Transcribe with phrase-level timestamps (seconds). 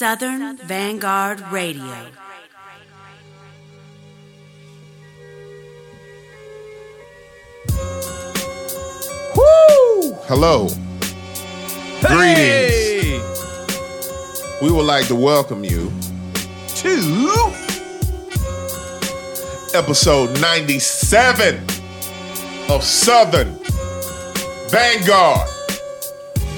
[0.00, 1.84] Southern Vanguard Radio.
[9.36, 10.14] Woo!
[10.24, 10.68] Hello.
[11.98, 13.20] Hey!
[14.62, 15.92] We would like to welcome you
[16.76, 17.52] to
[19.74, 21.56] episode 97
[22.70, 23.54] of Southern
[24.70, 25.46] Vanguard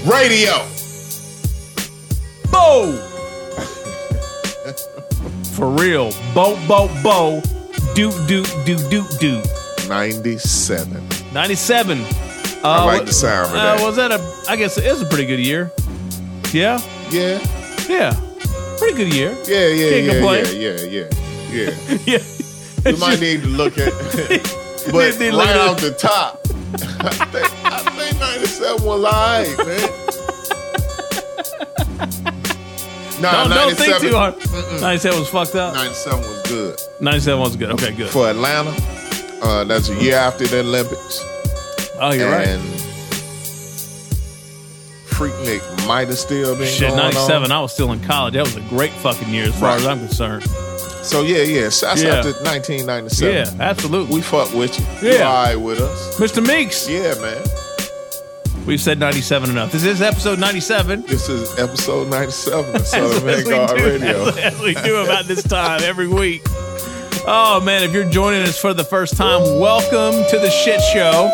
[0.06, 0.64] Radio.
[2.48, 3.11] Bo!
[5.52, 6.12] For real.
[6.34, 7.42] Bo, bo, bo.
[7.94, 9.42] Do, do, do, do, do.
[9.88, 11.02] 97.
[11.32, 11.98] 97.
[12.00, 12.04] Uh,
[12.64, 13.82] I like the sound of uh, that.
[13.84, 15.70] Was that a, I guess it is a pretty good year.
[16.52, 16.80] Yeah?
[17.10, 17.38] Yeah,
[17.88, 18.14] Yeah.
[18.78, 19.30] Pretty good year.
[19.46, 20.44] yeah, yeah, Can't yeah, complain.
[20.60, 21.08] yeah, yeah,
[21.52, 21.70] yeah,
[22.04, 22.18] yeah.
[22.84, 22.90] Yeah.
[22.90, 23.92] You might need to look at,
[24.90, 26.40] but to look right off the top,
[26.74, 29.88] I think, I think 97 was alright, man.
[33.22, 34.80] Nah, Don't, don't think 97 too hard.
[34.80, 35.74] 97 was fucked up.
[35.74, 37.70] 97 was good 97 was good.
[37.72, 38.10] Okay, good.
[38.10, 38.70] for Atlanta.
[39.42, 41.20] Uh, that's a year after the Olympics,
[42.00, 42.46] Oh, you're right.
[42.48, 42.62] and
[45.06, 47.44] Freaknik might have still been Shit, going 97.
[47.44, 47.52] on.
[47.52, 48.34] I was still in college.
[48.34, 49.80] That was a great fucking year as far Right.
[49.80, 50.44] as I'm concerned.
[51.02, 51.68] So yeah, yeah.
[51.70, 52.14] Shouts Yeah.
[52.18, 53.34] out to 1997.
[53.34, 54.14] Yeah, absolutely.
[54.14, 55.08] We fuck with you.
[55.10, 55.28] You Yeah.
[55.28, 56.16] all right with us?
[56.18, 56.44] Mr.
[56.46, 57.42] Meeks, Yeah, man.
[58.66, 59.72] We've said 97 enough.
[59.72, 61.02] This is episode 97.
[61.02, 64.24] This is episode 97 of Southern as we Vanguard do- Radio.
[64.36, 66.42] As we do about this time every week.
[67.24, 71.28] Oh man, if you're joining us for the first time, welcome to the shit show.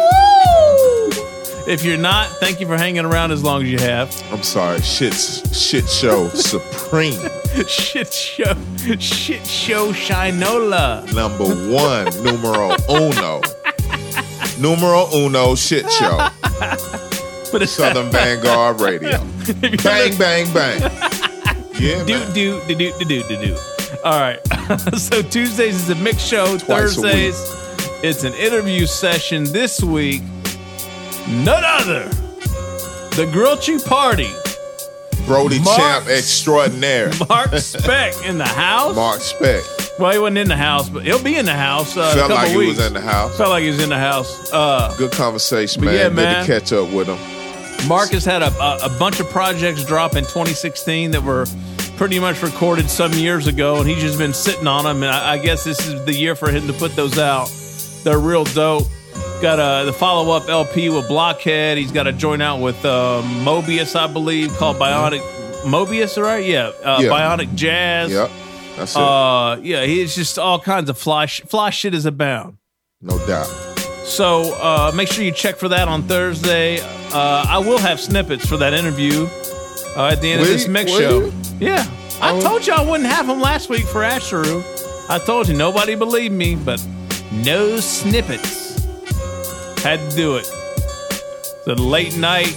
[1.70, 4.10] If you're not, thank you for hanging around as long as you have.
[4.32, 7.18] I'm sorry, shit, shit show supreme
[7.66, 8.54] Shit show,
[8.98, 11.12] shit show Shinola.
[11.14, 13.40] number one, numero uno,
[14.58, 16.28] numero uno shit show,
[17.50, 19.18] But it's Southern Vanguard Radio.
[19.82, 20.90] Bang, bang, bang.
[21.78, 22.32] Yeah, do man.
[22.34, 23.56] do do do do do do.
[24.04, 24.40] All right.
[24.98, 26.58] so Tuesdays is a mix show.
[26.58, 26.66] Twice.
[26.96, 27.36] Thursdays,
[28.02, 29.44] it's an interview session.
[29.44, 30.22] This week,
[31.28, 32.08] none other.
[33.14, 34.28] The Grillchi Party.
[35.24, 38.96] Brody Mark- Champ extraordinaire, Marq Spekt in the house.
[38.96, 39.98] Marq Spekt.
[40.00, 41.96] Well, he wasn't in the house, but he'll be in the house.
[41.96, 42.78] Uh, Felt like he weeks.
[42.78, 43.36] was in the house.
[43.36, 44.52] Felt like he was in the house.
[44.52, 45.94] Uh, Good conversation, man.
[45.94, 47.18] yeah, Good to catch up with him.
[47.86, 51.46] Mark has had a, a, a bunch of projects drop in 2016 that were
[51.96, 55.02] pretty much recorded some years ago, and he's just been sitting on them.
[55.02, 57.50] And I, I guess this is the year for him to put those out.
[58.04, 58.84] They're real dope.
[59.40, 61.78] Got a, the follow up LP with Blockhead.
[61.78, 65.20] He's got a joint out with uh, Mobius, I believe, called Bionic
[65.62, 66.44] Mobius, right?
[66.44, 67.08] Yeah, uh, Yeah.
[67.10, 68.10] Bionic Jazz.
[68.10, 68.28] Yeah,
[68.76, 69.00] that's it.
[69.00, 72.58] Uh, yeah, he's just all kinds of fly sh- fly shit is abound.
[73.00, 73.46] no doubt.
[74.04, 76.78] So uh, make sure you check for that on Thursday.
[77.12, 79.26] Uh, I will have snippets for that interview
[79.96, 81.32] uh, at the end Will of this mix show.
[81.58, 81.84] Yeah,
[82.20, 82.40] I Oh.
[82.40, 84.62] told you I wouldn't have them last week for Asheru.
[85.08, 86.84] I told you nobody believed me, but
[87.32, 88.84] no snippets.
[89.82, 90.46] Had to do it.
[91.64, 92.54] So late night,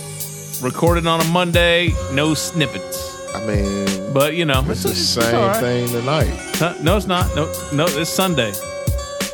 [0.61, 2.99] recorded on a Monday, no snippets.
[3.33, 6.33] I mean, But you know, it's the it's same thing tonight.
[6.55, 6.73] Huh?
[6.81, 7.33] No, it's not.
[7.35, 8.51] No, no, it's Sunday.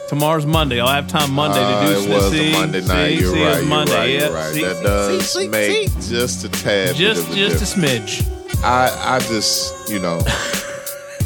[0.07, 0.79] Tomorrow's Monday.
[0.79, 3.09] I'll have time Monday Uh, to do it sn- was see, Monday night.
[3.15, 3.55] see, you're see, right.
[3.57, 3.93] You're Monday.
[3.95, 4.09] right.
[4.09, 4.19] yeah.
[4.25, 4.53] You're right.
[4.53, 8.63] See, that does see, make just a tad just bit of a just a smidge.
[8.63, 10.19] I I just you know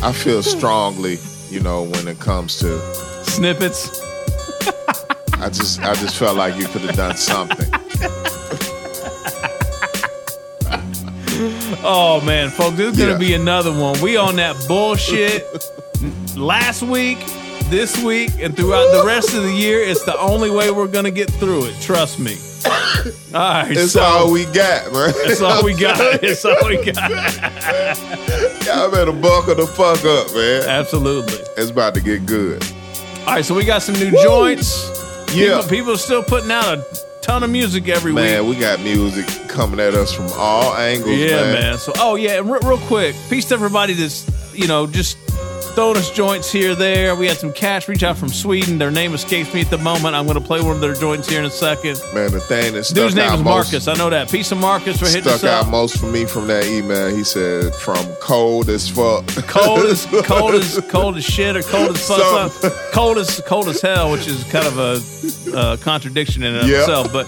[0.03, 1.19] I feel strongly
[1.49, 2.79] you know when it comes to
[3.23, 4.01] Snippets.
[5.33, 7.67] I just I just felt like you could have done something.
[11.83, 13.17] Oh man, folks, this is gonna Yeah.
[13.17, 13.99] be another one.
[14.01, 15.45] We on that bullshit.
[16.35, 17.17] Last week,
[17.71, 21.09] this week, and throughout the rest of the year, it's the only way we're gonna
[21.11, 21.75] get through it.
[21.81, 22.37] Trust me.
[23.33, 25.11] All right, It's so all we got, man.
[25.25, 25.99] that's all we got.
[26.23, 27.09] It's all we got.
[28.65, 30.63] Y'all better buckle the fuck up, man.
[30.69, 31.39] Absolutely.
[31.57, 32.63] It's about to get good.
[33.21, 34.87] All right, so we got some new joints.
[35.33, 35.55] Yeah.
[35.61, 36.85] People, people are still putting out a
[37.21, 38.55] ton of music every Man, week.
[38.57, 41.53] we got music coming at us from all angles, Yeah, man.
[41.53, 41.77] man.
[41.79, 45.17] So, oh yeah, and re- real quick, peace to everybody that's you know just
[45.71, 47.15] throwing us joints here, there.
[47.15, 48.77] We had some cash reach out from Sweden.
[48.77, 50.15] Their name escapes me at the moment.
[50.15, 51.99] I'm going to play one of their joints here in a second.
[52.13, 53.87] Man, the thing that stuck Dude's name out is most, Marcus.
[53.87, 54.29] I know that.
[54.31, 57.15] Peace of Marcus for hitting us stuck out most for me from that email.
[57.15, 61.91] He said, "From cold as fuck, Cold as cold as cold as shit or cold
[61.97, 66.53] as fuck, cold as cold as hell, which is kind of a uh, contradiction in
[66.55, 66.79] and of Yeah.
[66.81, 67.11] itself.
[67.11, 67.27] But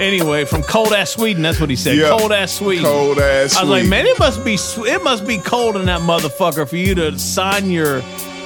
[0.00, 1.96] anyway, from cold ass Sweden, that's what he said.
[1.96, 2.16] Yeah.
[2.18, 2.84] Cold ass Sweden.
[2.84, 4.54] cold ass." I was like, man, it must be
[4.88, 8.02] it must be cold in that motherfucker for you to sign your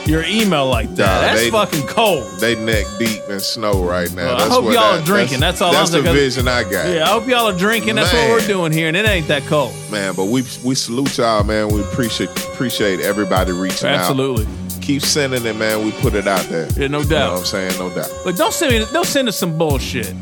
[0.06, 1.06] your email like that.
[1.06, 2.24] Nah, That's they- fucking cold.
[2.40, 4.24] They neck deep in snow right now.
[4.26, 5.40] Well, I That's hope what y'all that- are drinking.
[5.40, 6.88] That's all That's I'm the vision I got.
[6.88, 7.96] Yeah, I hope y'all are drinking.
[7.96, 9.74] That's what we're doing here, and it ain't that cold.
[9.90, 11.68] Man, but we we salute y'all, man.
[11.68, 14.44] We appreciate appreciate everybody reaching Absolutely.
[14.44, 14.48] out.
[14.48, 14.64] Absolutely.
[14.80, 15.84] Keep sending it, man.
[15.84, 16.66] We put it out there.
[16.78, 17.32] Yeah, no You know doubt.
[17.32, 17.78] what I'm saying?
[17.78, 18.10] No doubt.
[18.24, 18.86] But don't send me.
[18.90, 20.14] Don't send us some bullshit.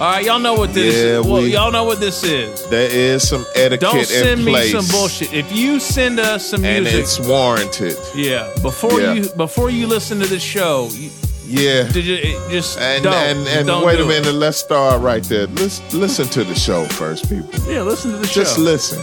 [0.00, 0.94] All right, y'all know what this.
[0.94, 2.64] Yeah, well, we- y'all know what this is.
[2.68, 5.32] There is some etiquette Don't send me some bullshit.
[5.32, 7.96] If you send us some And music, it's warranted.
[8.14, 9.14] yeah, before Yeah.
[9.14, 11.10] you before you listen to the show, you,
[11.48, 11.82] Yeah.
[11.90, 14.06] did you, just And don't, and, and don't wait a it.
[14.06, 15.48] minute, let's start right there.
[15.56, 17.50] Let's listen to the show first, people.
[17.68, 18.42] Yeah, listen to the Just show.
[18.42, 19.02] Just listen.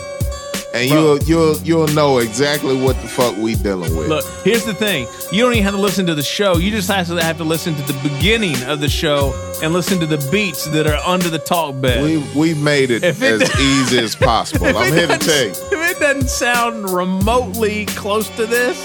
[0.76, 1.00] And Bro.
[1.00, 4.10] you'll you'll you'll know exactly what the fuck we dealing with.
[4.10, 5.08] Look, here's the thing.
[5.32, 6.58] You don't even have to listen to the show.
[6.58, 9.34] You just have to have to listen to the beginning of the show
[9.64, 12.04] and listen to the beats that are under the talk bed.
[12.04, 14.68] we we made it, it as easy as possible.
[14.68, 15.52] I'm here to tell you.
[15.52, 18.78] If it doesn't sound remotely close to this,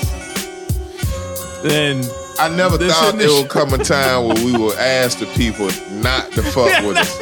[1.63, 2.05] then
[2.39, 5.69] I never thought there would come a time where we would ask the people
[6.01, 7.19] not to fuck with us.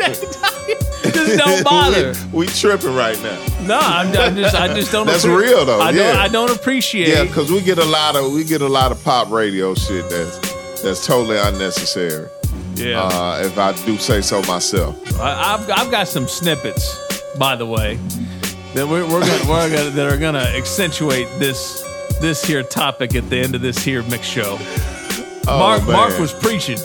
[1.26, 2.14] Just don't bother.
[2.32, 3.46] we, we tripping right now.
[3.66, 5.06] No, I'm, I'm just I just don't.
[5.08, 6.12] That's appre- real, though, I yeah.
[6.12, 6.16] don't.
[6.16, 7.08] I don't appreciate.
[7.08, 10.08] Yeah, because we get a lot of we get a lot of pop radio shit
[10.10, 12.28] that's that's totally unnecessary.
[12.74, 13.02] Yeah.
[13.02, 14.96] Uh, if I do say so myself.
[15.20, 16.96] I, I've I've got some snippets,
[17.36, 17.96] by the way,
[18.74, 21.82] that we're, we're gonna, we're gonna that are gonna accentuate this
[22.20, 24.56] this here topic at the end of this here mix show.
[25.50, 25.92] Oh, Mark man.
[25.92, 26.78] Mark was preaching,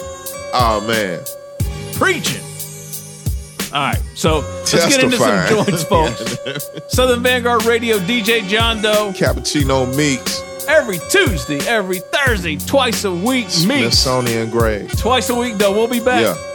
[0.52, 1.20] Oh man.
[1.94, 2.40] preaching.
[3.74, 6.94] All right, so let's get into some joints, folks.
[6.94, 13.46] Southern Vanguard Radio, DJ John Doe, Cappuccino Meeks, every Tuesday, every Thursday, twice a week.
[13.46, 14.86] Me, Smithsonian Gray.
[14.96, 15.72] twice a week though.
[15.72, 16.22] We'll be back.
[16.22, 16.53] Yeah.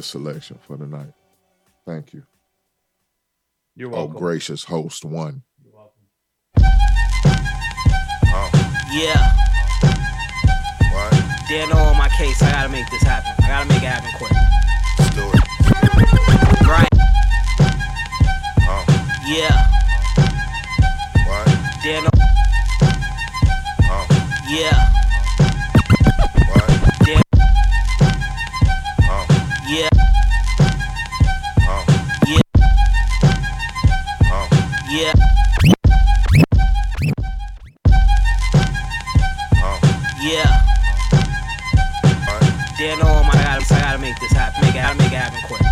[0.00, 1.12] Great beer selection for the night.
[1.86, 2.22] Thank you.
[3.76, 5.42] You're Oh, gracious host one.
[8.32, 8.50] Oh.
[8.92, 9.36] Yeah,
[10.92, 11.12] What?
[11.48, 12.42] Dan on my case.
[12.42, 13.32] I gotta make this happen.
[13.44, 14.32] I gotta make it happen quick.
[14.98, 15.40] Let's do it.
[16.66, 16.88] Right?
[18.68, 18.84] Oh,
[19.26, 19.68] Yeah,
[21.26, 21.46] what?
[21.82, 22.06] Dan.
[23.92, 24.06] Oh,
[24.48, 24.92] Yeah,
[29.70, 29.88] Yeah,
[31.60, 31.84] oh,
[32.26, 32.40] yeah,
[34.24, 34.48] oh.
[34.90, 35.12] yeah,
[39.62, 39.78] Oh,
[40.20, 40.50] yeah.
[42.26, 42.42] what?
[42.78, 43.32] Dan on my.
[43.32, 44.60] Gotta, I gotta make this happen.
[44.62, 45.62] Make it, I gotta make it happen quick.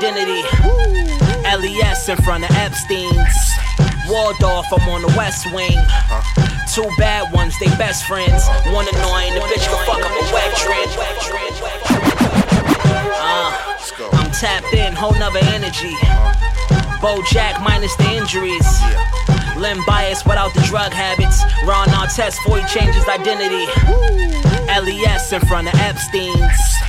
[0.00, 0.40] Identity.
[1.44, 3.36] LES in front of Epstein's.
[4.08, 5.76] Waldorf, I'm on the West Wing.
[6.72, 8.48] Two bad ones, they best friends.
[8.72, 10.90] One annoying, the bitch can fuck up a wet trend.
[10.96, 11.30] Let's.
[13.22, 13.52] Uh,
[14.12, 15.94] I'm tapped in, whole nother energy.
[17.04, 18.66] Bojack minus the injuries.
[19.58, 21.42] Limb bias without the drug habits.
[21.66, 23.66] Ron Artest before his identity.
[24.66, 26.80] LES in front of Epstein's.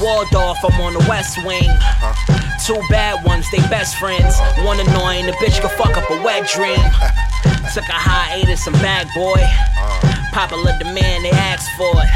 [0.00, 2.37] Waldorf, I'm on the West Wing.
[2.68, 4.36] Two bad ones, they best friends.
[4.60, 6.76] One annoying, the bitch can fuck up a wet dream.
[7.72, 9.40] Took a hiatus, I'm back, boy.
[9.40, 10.28] Uh.
[10.36, 12.12] Popular demand, they asked for it.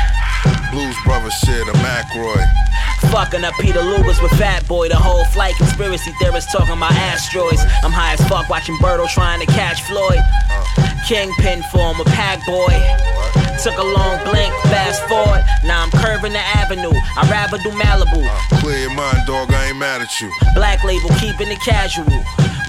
[0.70, 2.44] Blues brother shit a McRoy.
[3.10, 4.90] Fucking up Peter Lugers with Fat Boy.
[4.90, 7.64] The whole flight conspiracy theorists talking about asteroids.
[7.82, 10.20] I'm high as fuck watching Birdo trying to catch Floyd.
[10.20, 10.98] Uh.
[11.08, 12.68] Kingpin form a pack boy.
[13.62, 15.38] Took a long blink, fast forward.
[15.62, 16.90] Now I'm curving the avenue.
[17.14, 18.26] I'd rather do Malibu.
[18.26, 19.54] Uh, clear your mind, dog.
[19.54, 20.32] I ain't mad at you.
[20.58, 22.10] Black label, keeping it casual.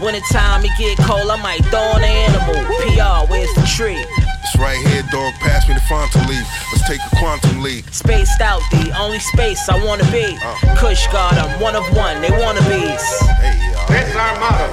[0.06, 2.62] Wintertime, it get cold, I might throw on an animal.
[2.86, 4.06] PR, where's the tree?
[4.46, 5.34] It's right here, dog.
[5.42, 6.46] Pass me the Fanta leaf.
[6.70, 7.90] Let's take a quantum leap.
[7.90, 10.38] Spaced out, the only space I wanna be.
[10.46, 10.78] Uh.
[10.78, 13.02] Kush God, I'm one of one, they wannabes.
[13.42, 13.88] Hey, y'all.
[13.90, 14.70] That's our motto.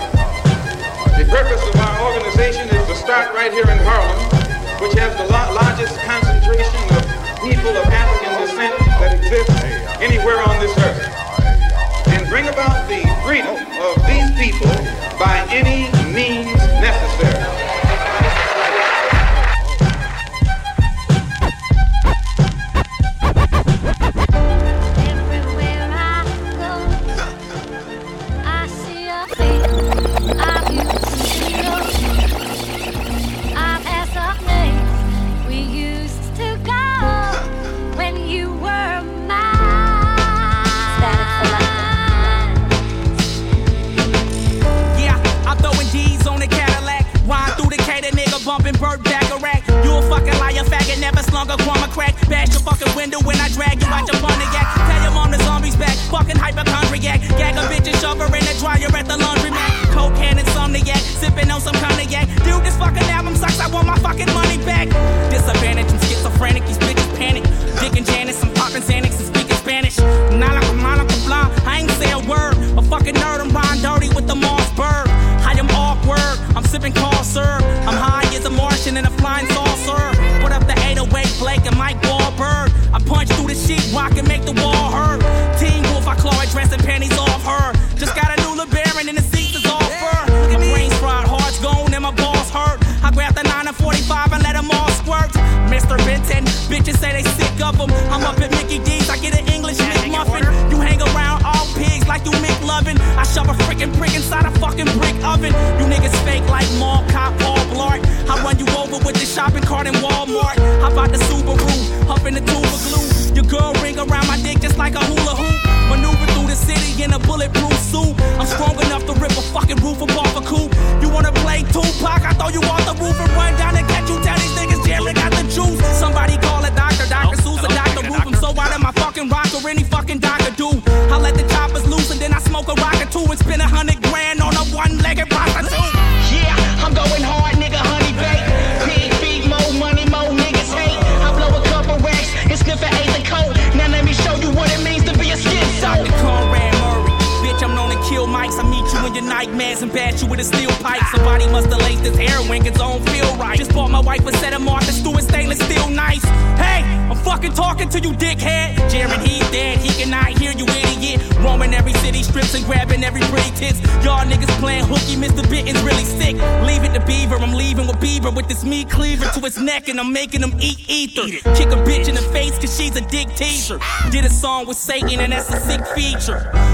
[1.16, 4.39] The purpose of our organization is to start right here in Harlem,
[4.80, 7.04] which has the largest concentration of
[7.44, 13.56] people of African descent that exists anywhere on this earth, and bring about the freedom
[13.76, 14.72] of these people
[15.18, 16.59] by any means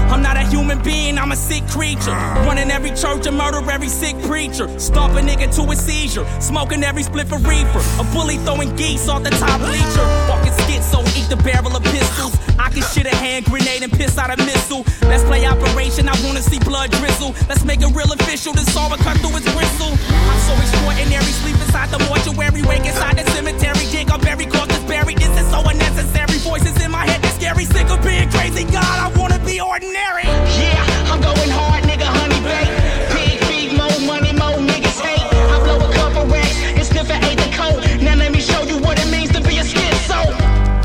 [0.09, 2.15] I'm not a human being, I'm a sick creature.
[2.47, 4.67] Running every church and murder every sick preacher.
[4.79, 6.25] Stomp a nigga to a seizure.
[6.39, 7.81] Smoking every split for reefer.
[7.99, 10.05] A bully throwing geese off the top bleacher.
[10.29, 12.37] Walking schizo, eat the barrel of pistols.
[12.57, 14.83] I can shit a hand grenade and piss out a missile.
[15.03, 17.35] Let's play operation, I wanna see blood drizzle.
[17.47, 19.93] Let's make it real official, this will cut through his bristle.
[20.09, 24.67] I'm so extraordinary, sleep inside the mortuary, wake inside the cemetery, dig up every corpse
[24.67, 25.17] that's buried.
[25.19, 26.39] This is so unnecessary.
[26.39, 27.65] Voices in my head, scary.
[27.65, 30.23] Sick of being crazy, God, I wanna be ordinary.
[30.25, 32.71] Yeah, I'm going hard, nigga, honey bake.
[33.13, 35.21] Pig feet, more money, more niggas hate.
[35.53, 38.01] I blow a couple racks and sniff an eighth of coke.
[38.01, 40.19] Now let me show you what it means to be a schizo.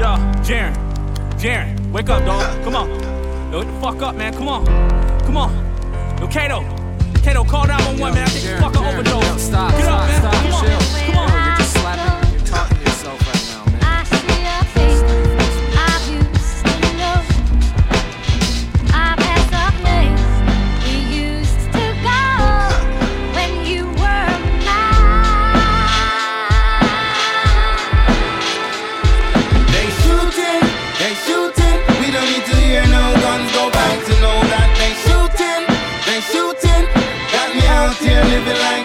[0.00, 0.10] Yo,
[0.46, 0.74] Jaron,
[1.40, 2.64] Jaron, wake up, dog.
[2.64, 2.88] Come on.
[3.52, 4.32] Yo, wake the fuck up, man.
[4.34, 4.64] Come on.
[5.26, 5.50] Come on.
[6.20, 6.60] Yo, Kato.
[7.22, 8.24] Kato, call 911, man.
[8.24, 9.42] I think you fucking overdose.
[9.42, 10.20] stop, Get up, man.
[10.20, 10.64] stop, Come on.
[10.64, 11.01] chill.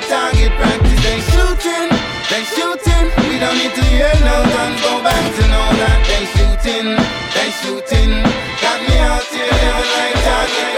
[0.08, 1.02] Target practice.
[1.04, 1.90] They shooting,
[2.32, 3.06] they shooting.
[3.30, 6.96] We don't need to hear no guns go back to know that they shooting,
[7.36, 8.12] they shooting.
[8.64, 10.77] Got me out here living like target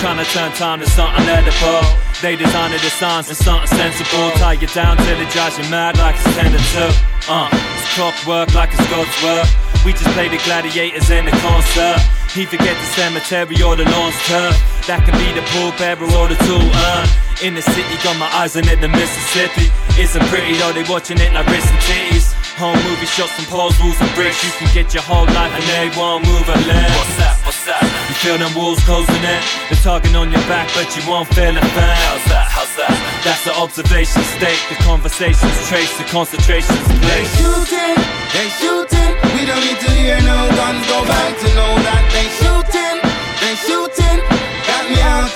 [0.00, 1.80] Trying to turn time to something edible.
[2.20, 4.30] They designed the signs and something sensible.
[4.36, 7.32] Tie you down till it drives you mad like it's 10 to 2.
[7.32, 9.48] Uh, it's clockwork like it's God's work.
[9.84, 11.98] We just play the gladiators in the concert.
[12.34, 14.75] He forget the cemetery or the lawn's turf.
[14.86, 17.06] That could be the pallbearer or the tool urn.
[17.42, 19.66] In the city, got my eyes on it, the Mississippi.
[19.98, 22.30] Isn't pretty though, they watching it like wrist and titties.
[22.62, 24.38] Home movie shots and poles, rules and bricks.
[24.46, 26.92] You can get your whole life and they won't move a limb.
[26.96, 27.34] What's that?
[27.42, 27.82] What's that?
[27.82, 29.42] You feel them walls closing in.
[29.68, 31.96] They're talking on your back, but you won't feel a thing.
[32.06, 32.46] How's that?
[32.54, 32.94] How's that?
[33.26, 34.62] That's the observation state.
[34.70, 37.30] The conversation's trace, the concentration's They place.
[37.42, 37.98] shooting,
[38.32, 39.12] they shooting.
[39.34, 42.96] We don't need to hear no guns go back to know that they shooting,
[43.42, 44.35] they shooting.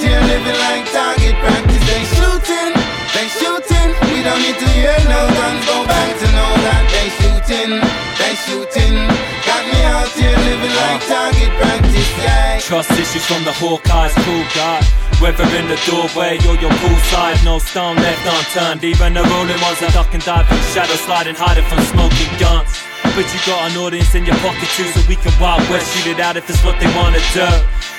[0.01, 1.85] Here living like target practice.
[1.85, 2.73] They shooting,
[3.13, 3.89] they shooting.
[4.09, 7.73] We don't need to hear no guns go back to know that they shooting,
[8.17, 8.97] they shooting.
[9.45, 12.11] Got me out here living like target practice.
[12.17, 12.59] Yeah.
[12.65, 14.81] Trust issues from the Hawkeye's cool guy.
[15.21, 18.83] Whether in the doorway or your poolside, no stone left unturned.
[18.85, 22.80] Even the rolling ones are duck and dive in shadow sliding, hiding from smoking guns.
[23.03, 26.11] But you got an audience in your pocket too, so we can wild west shoot
[26.11, 27.49] it out if it's what they wanna do.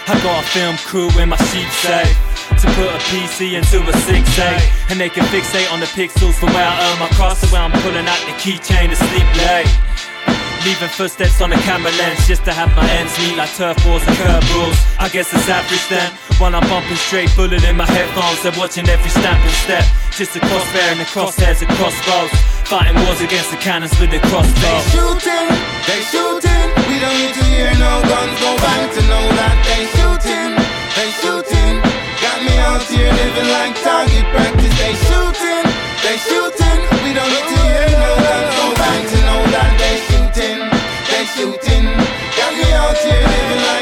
[0.07, 2.55] I got a film crew in my sheep safe eh?
[2.57, 4.89] to put a PC into a 6A, eh?
[4.89, 7.61] and they can fixate on the pixels from where I earn my cross, so where
[7.61, 10.10] I'm pulling out the keychain to sleep late.
[10.61, 14.05] Leaving footsteps on the camera lens just to have my ends meet like turf balls
[14.05, 14.77] and curb rules.
[15.01, 16.05] I guess it's average then.
[16.37, 19.81] While I'm bumping straight bullet in my headphones, they're watching every stamp and step.
[20.13, 22.29] Just a crossbear and the crosshairs and crossbows.
[22.69, 24.53] Fighting wars against the cannons with the crossbow.
[24.61, 25.49] They shooting,
[25.89, 26.67] they shooting.
[26.85, 30.51] We don't need to hear no guns go bang to know that they shooting,
[30.93, 31.73] they shooting.
[32.21, 34.75] Got me out here living like target practice.
[34.77, 35.65] They shooting,
[36.05, 36.79] they shooting.
[37.01, 37.50] We don't need
[41.35, 41.85] shooting.
[42.37, 43.80] Got me out here living like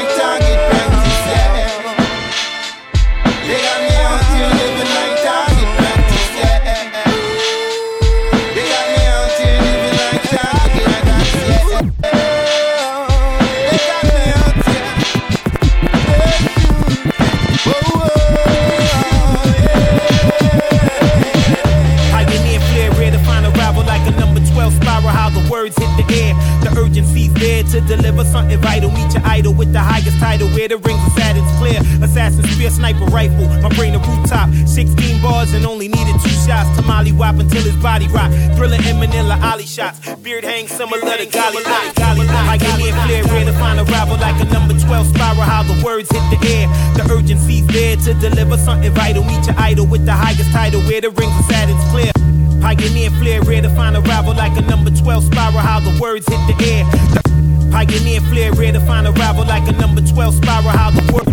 [27.00, 28.90] Urgency's there to deliver something vital.
[28.90, 30.48] Meet your idol with the highest title.
[30.48, 31.80] Where the rings of Saturn's clear.
[32.04, 33.48] Assassin spear, sniper rifle.
[33.62, 34.52] My brain a rooftop.
[34.68, 36.68] 16 bars and only needed two shots.
[36.76, 38.30] Tamale wop until his body rock.
[38.56, 39.98] Thriller in Manila, Ollie shots.
[40.16, 41.92] Beard hang similar to Golly Eye.
[41.96, 42.58] Golly Eye.
[42.60, 45.40] Pioneer flare, rare to find a rival like a number 12 spiral.
[45.40, 46.68] How the words hit the air.
[47.00, 49.24] The urgency's there to deliver something vital.
[49.24, 50.82] Meet your idol with the highest title.
[50.82, 52.19] Where the rings of Saturn's clear.
[52.60, 55.58] Pioneer flare, rare to find a rival like a number 12 spiral.
[55.58, 57.29] How the words hit the air.
[57.70, 60.70] Pioneer flare, rare to find a rival like a number 12 spiral.
[60.70, 61.30] How the words.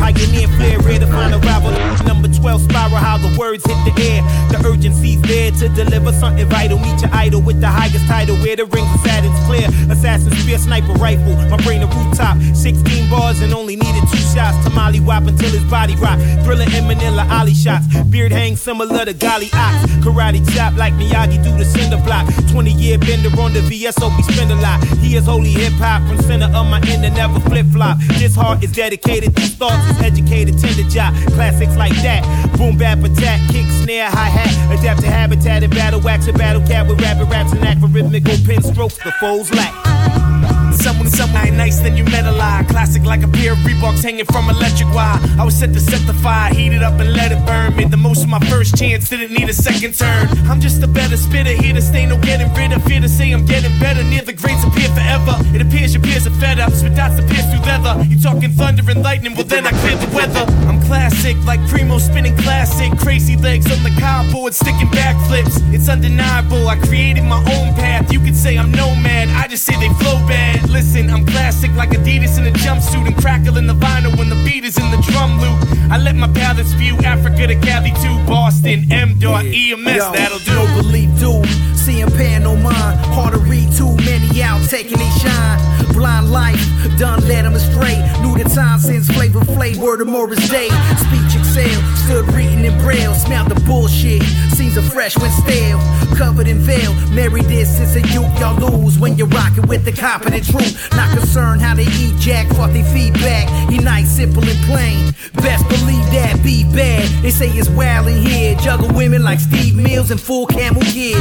[0.00, 0.48] Pioneer
[0.80, 2.96] rare to find a rival like number 12 spiral.
[2.96, 4.22] How the words hit the air.
[4.50, 6.78] The urgency's there to deliver something vital.
[6.78, 8.36] Meet your idol with the highest title.
[8.36, 9.68] Where the rings of Saturn's clear.
[9.90, 11.36] Assassin spear, sniper rifle.
[11.48, 12.36] My brain a rooftop.
[12.54, 14.58] 16 bars and only needed two shots.
[14.64, 16.18] Tamale wop until his body rock.
[16.44, 17.86] Thriller in Manila, Ollie shots.
[18.10, 19.86] Beard hang similar to Golly Ox.
[20.02, 22.26] Karate chop like Miyagi do the cinder block.
[22.50, 24.79] 20 year bender on the VSOP spend a lot.
[25.00, 27.98] He is holy hip hop from center of my end and never flip flop.
[28.18, 29.34] This heart is dedicated.
[29.34, 30.58] These thoughts is educated.
[30.58, 31.14] Tender job.
[31.34, 32.22] Classics like that.
[32.56, 33.40] Boom bap attack.
[33.50, 34.78] Kick snare hi hat.
[34.78, 37.88] Adapt to habitat and battle wax a battle cat with rapid raps and act for
[37.88, 38.96] pen strokes.
[39.02, 40.59] The foes lack.
[40.72, 42.64] Someone, someone ain't nice, then you met a lie.
[42.68, 45.18] Classic like a pair of Reeboks hanging from electric wire.
[45.38, 47.76] I was set to set the fire, heat it up and let it burn.
[47.76, 50.28] Made the most of my first chance, didn't need a second turn.
[50.48, 52.82] I'm just a better spitter, here to stay, no getting rid of.
[52.84, 55.36] Fear to say I'm getting better, near the grades appear forever.
[55.54, 58.02] It appears your peers are fed up, spit dots appear through leather.
[58.04, 60.44] You talking thunder and lightning, well then I clear the weather.
[60.68, 62.96] I'm classic, like Primo spinning classic.
[62.98, 65.56] Crazy legs on the cardboard, sticking backflips.
[65.74, 68.12] It's undeniable, I created my own path.
[68.12, 70.59] You could say I'm nomad, I just say they flow bad.
[70.68, 74.64] Listen, I'm classic like Adidas in a jumpsuit and crackling the vinyl when the beat
[74.64, 75.58] is in the drum loop.
[75.90, 80.38] I let my palate spew Africa to Cali to Boston, M dot EMS, Yo, that'll
[80.40, 80.54] do.
[80.54, 81.69] No belief, dude.
[81.80, 83.00] Seeing pan no mind.
[83.16, 85.58] Hard to read too many out, taking they shine.
[85.94, 86.60] Blind life,
[86.98, 87.96] done led them astray.
[88.20, 90.68] Knew the time since flavor flavor word of Morris Day.
[90.68, 93.14] Speech excel, stood reading in braille.
[93.14, 95.80] Smelled the bullshit, seems a fresh when stale.
[96.16, 98.28] Covered in veil, married this since a youth.
[98.38, 100.76] Y'all lose when you're rocking with the competent truth.
[100.92, 103.48] Not concerned how they eat jack, fuck they feedback.
[103.70, 105.14] He nice, simple and plain.
[105.34, 107.08] Best believe that be bad.
[107.22, 108.54] They say it's wild in here.
[108.56, 111.16] Juggle women like Steve Mills and full camel gear.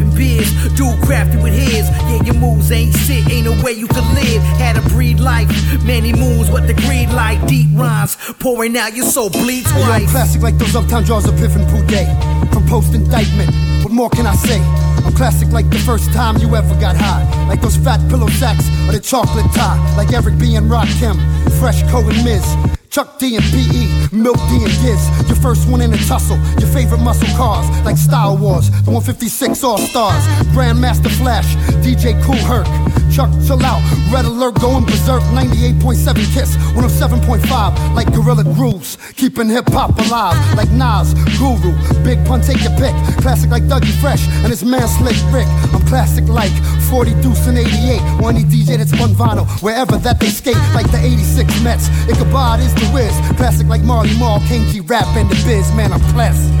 [0.00, 1.88] Ripping beers, dude crafty with his.
[1.90, 4.42] Yeah, your moves ain't shit, ain't no way you could live.
[4.58, 5.48] Had a breed life.
[5.84, 7.44] Many moons, what the greed like?
[7.46, 10.08] Deep rhymes pouring out your soul bleeds Hey, yo, I'm white.
[10.08, 12.08] classic like those uptown draws of Piff and Poudet.
[12.52, 13.50] From post indictment,
[13.84, 14.60] what more can I say?
[15.04, 17.24] I'm classic like the first time you ever got high.
[17.48, 19.78] Like those fat pillow sacks or the chocolate tie.
[19.96, 21.16] Like Eric B and Rakim,
[21.60, 22.44] Freshco and Miz.
[22.90, 25.02] Chuck D and PE, Milk D and Giz.
[25.28, 26.38] Your first one in a tussle.
[26.58, 30.24] Your favorite muscle cars, like Star Wars, the 156 All Stars.
[30.54, 32.66] Grandmaster Flash, DJ Kool Herc.
[33.12, 33.82] Chuck, chill out.
[34.12, 35.22] Red alert, going berserk.
[35.34, 37.94] 98.7 Kiss, 107.5.
[37.94, 40.36] Like Gorilla Grooves, keeping hip hop alive.
[40.56, 42.94] Like Nas, Guru, Big Pun, take your pick.
[43.22, 45.46] Classic like Dougie Fresh and his man Slick Rick.
[45.74, 46.52] I'm classic like
[46.90, 48.00] 40 Deuce and 88.
[48.22, 50.58] Or any DJ that's spun vinyl, wherever that they skate.
[50.74, 51.88] Like the 86 Mets.
[52.08, 53.14] Ichabod is the whiz.
[53.36, 55.70] Classic like Marley Marl, Kool G Rap and the biz.
[55.74, 56.58] Man, I'm classic.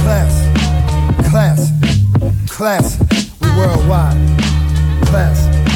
[0.00, 1.30] Class.
[1.30, 1.72] Class.
[2.46, 2.98] Class.
[3.40, 4.18] We worldwide.
[5.06, 5.67] Class.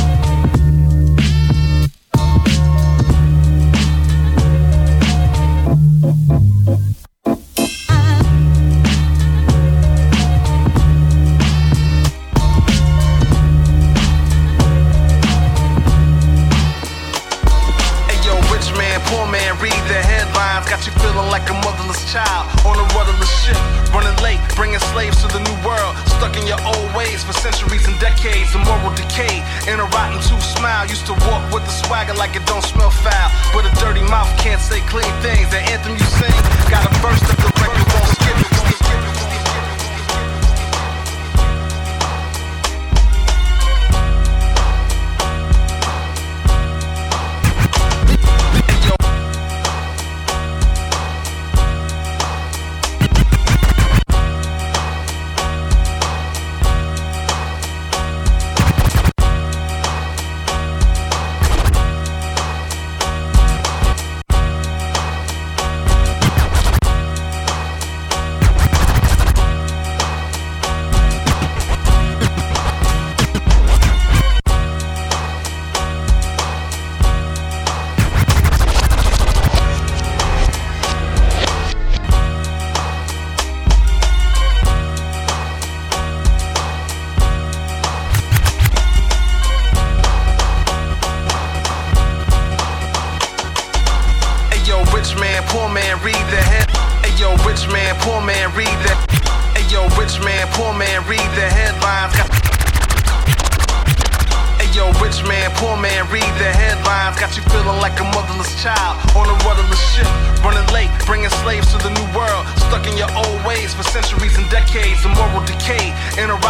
[21.23, 23.57] Feeling like a motherless child on a rudderless ship.
[23.95, 25.97] Running late, bringing slaves to the new world.
[26.07, 28.53] Stuck in your old ways for centuries and decades.
[28.53, 30.87] The moral decay in a rotten tooth smile.
[30.87, 33.31] Used to walk with the swagger like it don't smell foul.
[33.53, 35.51] But a dirty mouth can't say clean things.
[35.51, 36.39] The anthem you sing
[36.71, 38.52] got a verse that the record won't skip.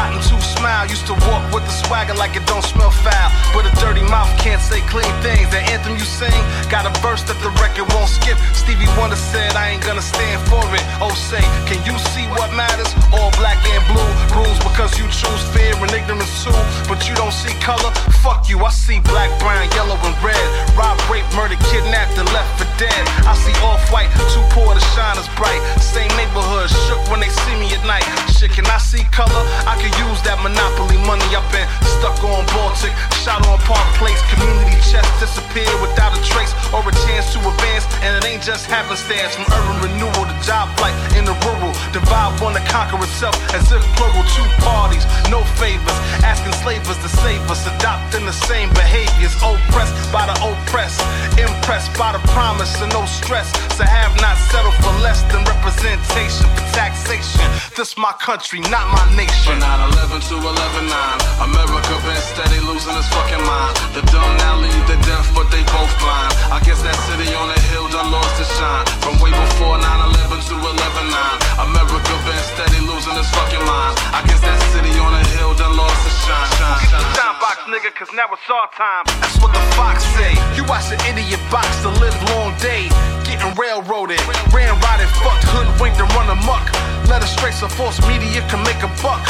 [0.03, 0.87] Rotten tooth smile.
[0.91, 3.31] Used to walk with the swagger like it don't smell foul.
[3.55, 5.47] But a dirty mouth can't say clean things.
[5.55, 8.37] The anthem you sing got a verse that the record won't skip.
[8.53, 10.85] Stevie Wonder said, I ain't gonna stand for it.
[10.99, 12.91] Oh, say, can you see what matters?
[13.15, 16.57] All black and blue rules because you choose fear and ignorance too.
[16.91, 17.93] But you don't see color.
[18.25, 20.47] Fuck you, I see black, brown, yellow, and red.
[20.75, 23.03] Rob, rape, murder, kidnapped, and left for dead.
[23.29, 25.61] I see off white, too poor to shine as bright.
[25.79, 28.07] Same neighborhood, shook when they see me at night.
[28.35, 29.43] Shit, can I see color?
[29.69, 31.25] I could use that monopoly money.
[31.33, 31.67] I've been
[31.99, 34.21] stuck on Baltic, shot on Park Place.
[34.33, 37.85] Community chest disappeared without a trace or a chance to advance.
[38.03, 41.73] And it ain't just happenstance from urban renewal to job flight in the rural.
[41.93, 45.99] Divide one to conquer itself as if plural two parties, no favors.
[46.23, 49.35] Asking slavers to save us, adopting the same behaviors.
[49.43, 51.01] Oppressed by the oppressed,
[51.39, 53.51] impressed by the promise and no stress.
[53.77, 57.47] So have not settled for less than representation for taxation.
[57.77, 59.63] This my country, not my nation.
[59.83, 64.79] From 9-11 to 11-9 America been steady losing its fucking mind The dumb now lead
[64.87, 68.39] the deaf but they both blind I guess that city on the hill done lost
[68.39, 73.99] its shine From way before 9-11 to 11-9 America been steady losing its fucking mind
[74.15, 77.15] I guess that city on the hill done lost its shine, shine, shine.
[77.19, 79.05] Time box, nigga, cause now it's our time.
[79.19, 80.33] That's what the Fox say.
[80.55, 82.87] You watch the idiot box the live long day.
[83.27, 84.23] Getting railroaded,
[84.55, 86.65] ran rotted, fucked, hoodwinked, and run amok.
[87.11, 89.23] Let a straight so false media can make a buck.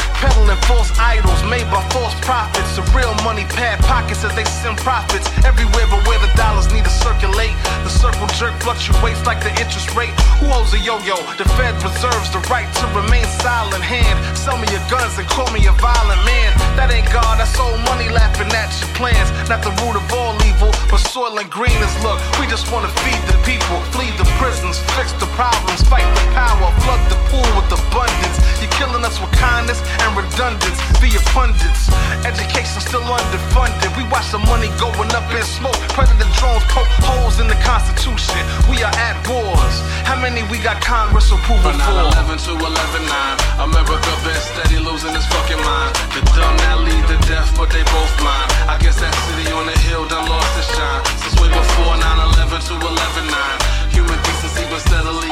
[0.42, 2.74] Peddling false idols made by false prophets.
[2.74, 6.82] The real money pad pockets as they send profits everywhere but where the dollars need
[6.84, 7.54] to circulate.
[7.86, 10.10] The circle jerk fluctuates like the interest rate.
[10.42, 11.14] Who holds a yo-yo?
[11.38, 13.84] The Fed reserves the right to remain silent.
[13.86, 16.50] Hand, sell me your guns and call me a violent man.
[16.74, 19.30] That ain't God, that's old money laughing at your plans.
[19.46, 22.18] Not the root of all evil, but soil and green is look.
[22.42, 26.66] We just wanna feed the people, flee the prisons, fix the problems, fight the power,
[26.82, 28.42] flood the pool with abundance.
[28.58, 31.92] You're killing us with kindness and redundance via pundits.
[32.24, 33.90] Education still underfunded.
[33.96, 35.76] We watch the money going up in smoke.
[36.20, 36.32] and
[36.72, 38.40] poke holes in the Constitution.
[38.68, 39.76] We are at wars.
[40.08, 41.92] How many we got Congress approval From for?
[41.92, 45.92] 9/11 to 11/9, America been steady losing its fucking mind.
[46.16, 48.48] The dumb that lead to death, but they both blind.
[48.68, 51.02] I guess that city on the hill done lost its shine.
[51.20, 53.56] Since way before 9/11 to 11/9,
[53.92, 55.30] human decency been steadily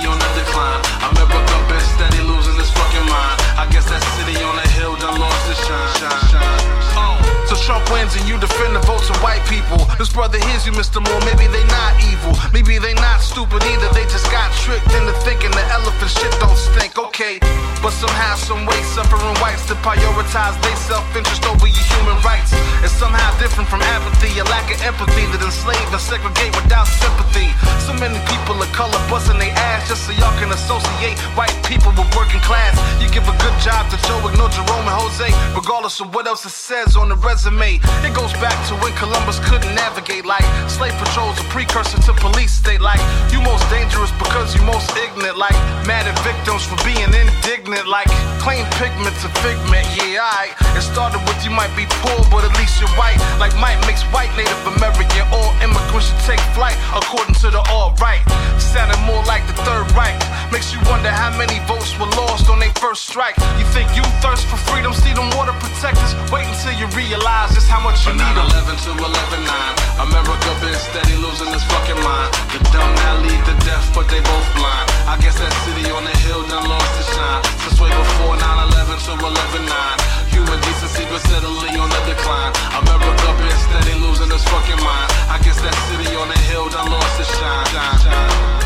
[3.61, 5.93] I guess that city on hill done lost its shine.
[6.33, 6.65] shine.
[6.97, 9.85] Oh, so Trump wins and you defend the votes of white people.
[10.01, 10.97] This brother hears you, Mr.
[10.97, 11.21] Moore.
[11.29, 12.33] Maybe they not evil.
[12.57, 13.93] Maybe they not stupid either.
[13.93, 16.97] They just got tricked into thinking the elephant shit don't stink.
[16.97, 17.37] Okay,
[17.85, 22.55] but somehow, some way, suffering to prioritize their self-interest over your human rights.
[22.87, 27.51] It's somehow different from apathy, a lack of empathy that enslave and segregate without sympathy.
[27.83, 31.91] So many people of color busting their ass just so y'all can associate white people
[31.99, 32.79] with working class.
[33.03, 35.27] You give a good job to Joe, ignore Jerome and Jose,
[35.59, 37.83] regardless of what else it says on the resume.
[38.07, 42.55] It goes back to when Columbus couldn't navigate like slave patrols, a precursor to police
[42.55, 42.81] state.
[42.81, 43.03] Like
[43.35, 45.37] you most dangerous because you most ignorant.
[45.37, 45.59] Like
[45.91, 47.91] mad at victims for being indignant.
[47.91, 49.87] Like claim pigment's a figment.
[49.97, 50.53] Yeah, alright.
[50.77, 53.19] It started with you might be poor, but at least you're white.
[53.43, 55.25] Like Mike makes white Native American.
[55.33, 58.23] All immigrants should take flight according to the all right.
[58.61, 60.15] Sounded more like the third right.
[60.53, 63.37] Makes you wonder how many votes were lost on their first strike.
[63.59, 64.93] You think you thirst for freedom?
[64.95, 66.15] See them water protectors.
[66.31, 68.47] Wait until you realize just how much you need them.
[68.47, 69.75] 9/11 to 11/9,
[70.07, 72.31] America been steady losing its fucking mind.
[72.53, 74.87] The dumb now lead the death, but they both blind.
[75.07, 77.43] I guess that city on the hill done lost its shine.
[77.63, 79.99] Since way before 9/11 to 11/9,
[80.35, 82.53] human decency steadily on the decline.
[82.83, 85.09] America been steady losing its fucking mind.
[85.35, 87.67] I guess that city on the hill done lost its shine.
[87.67, 88.61] shine, shine.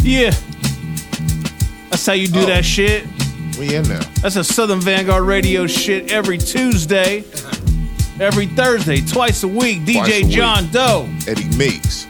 [0.00, 0.47] Yeah.
[1.90, 2.46] That's how you do oh.
[2.46, 3.06] that shit.
[3.58, 4.00] We in there.
[4.22, 7.24] That's a Southern Vanguard radio shit every Tuesday,
[8.20, 9.84] every Thursday, twice a week.
[9.84, 10.32] Twice a DJ week.
[10.32, 12.06] John Doe, Eddie Meeks.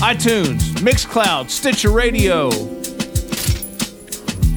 [0.00, 2.50] iTunes, Mixcloud, Stitcher Radio.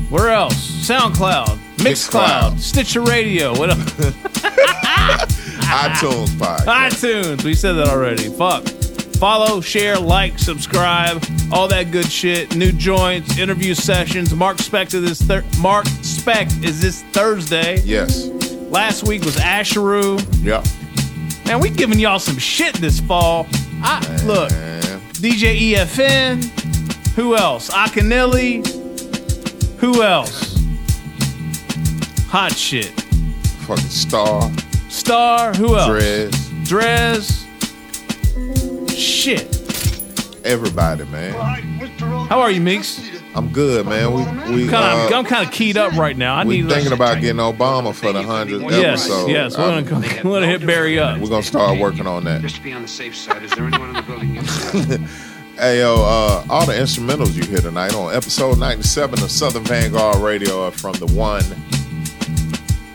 [0.10, 0.56] Where else?
[0.88, 2.60] SoundCloud, Mixcloud, Mixcloud.
[2.60, 3.58] Stitcher Radio.
[3.58, 5.30] What else?
[5.74, 6.62] iTunes pod.
[6.62, 7.44] iTunes.
[7.44, 8.30] We said that already.
[8.30, 8.66] Fuck.
[9.24, 12.58] Follow, share, like, subscribe, all that good shit.
[12.58, 14.34] New joints, interview sessions.
[14.34, 17.80] Marq Spekt is this thir- Marq Spekt is this Thursday.
[17.86, 18.26] Yes.
[18.70, 20.20] Last week was Asheru.
[20.44, 20.66] Yep.
[21.46, 23.48] Man, we giving y'all some shit this fall.
[23.82, 24.50] I look,
[25.14, 26.44] DJ EFN.
[27.16, 27.70] Who else?
[27.70, 28.68] Akinelli.
[29.78, 30.62] Who else?
[32.28, 32.92] Hot shit.
[33.68, 34.52] Fucking Star.
[34.90, 35.54] Star.
[35.54, 35.88] Who else?
[35.88, 36.32] Drez.
[36.66, 37.44] Drez.
[39.04, 39.44] Shit.
[40.46, 41.34] Everybody, man.
[42.30, 43.02] How are you, Meeks?
[43.36, 44.14] I'm good, man.
[44.14, 44.22] We
[44.56, 46.36] we Kinda, uh, I'm kind of keyed up right now.
[46.36, 49.28] I we need thinking about getting Obama for the hundredth Yes, episode.
[49.30, 49.58] yes.
[49.58, 51.20] We're Um, gonna, we're gonna hit Barry up.
[51.20, 52.42] We're gonna start working on that.
[52.42, 55.02] Just to be on the safe side, is there anyone in the building inside?
[55.56, 60.18] Hey yo, uh, all the instrumentals you hear tonight on episode 97 of Southern Vanguard
[60.18, 61.44] Radio are from the one,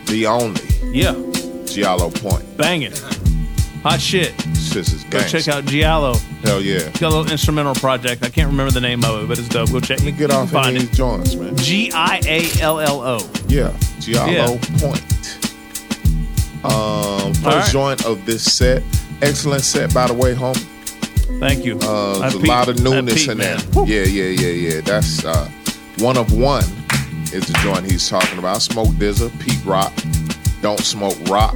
[0.07, 0.59] the only,
[0.91, 1.13] Yeah,
[1.65, 2.57] Giallo Point.
[2.57, 2.91] banging.
[3.83, 4.35] Hot shit.
[4.37, 5.29] This is Go gangsta.
[5.29, 6.15] check out Giallo.
[6.43, 6.89] Hell yeah.
[6.89, 8.23] Got a little instrumental project.
[8.23, 9.71] I can't remember the name of it, but it's dope.
[9.71, 9.99] Go check.
[9.99, 11.55] Let me Get off find of these joints, man.
[11.57, 13.29] G I A L L O.
[13.47, 14.47] Yeah, Giallo Yeah.
[14.79, 15.03] Point.
[16.63, 17.69] Um, first right.
[17.71, 18.83] joint of this set.
[19.21, 20.57] Excellent set, by the way, homie.
[21.39, 21.77] Thank you.
[21.79, 23.57] Uh, there's a peeped- lot of newness peeped, in there.
[23.75, 23.87] man.
[23.87, 24.81] Yeah, yeah, yeah, yeah.
[24.81, 25.49] That's uh,
[25.99, 26.63] one of one
[27.31, 28.61] is the joint he's talking about.
[28.61, 29.93] Smoke DZA, Pete Rock,
[30.61, 31.55] Don't Smoke Rock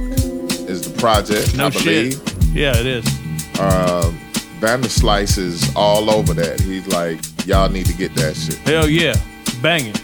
[0.68, 2.12] is the project, No I believe.
[2.14, 2.34] shit.
[2.52, 3.04] Yeah, it is.
[3.58, 4.12] Uh,
[4.60, 6.60] Vanderslice is all over that.
[6.60, 8.56] He's like, y'all need to get that shit.
[8.58, 9.14] Hell yeah,
[9.62, 9.94] banging.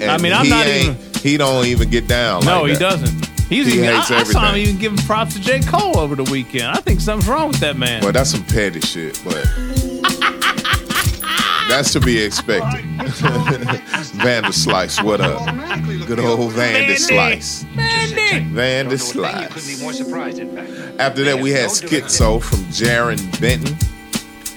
[0.00, 0.96] And I mean, I'm not even.
[1.22, 2.44] He don't even get down.
[2.44, 2.80] No, like he that.
[2.80, 3.26] doesn't.
[3.48, 5.60] He's He even, I, hates I saw him even giving props to J.
[5.60, 6.64] Cole over the weekend.
[6.66, 8.02] I think something's wrong with that man.
[8.02, 9.44] Well, that's some petty shit, but
[11.76, 12.84] that's to be expected.
[14.16, 15.44] Vanderslice, what up?
[16.06, 17.64] Good old Vanderslice.
[18.54, 19.50] Vanderslice.
[19.50, 20.98] Couldn't be more surprised, in fact.
[20.98, 23.76] After that, we had Schizo from Jaron Benton.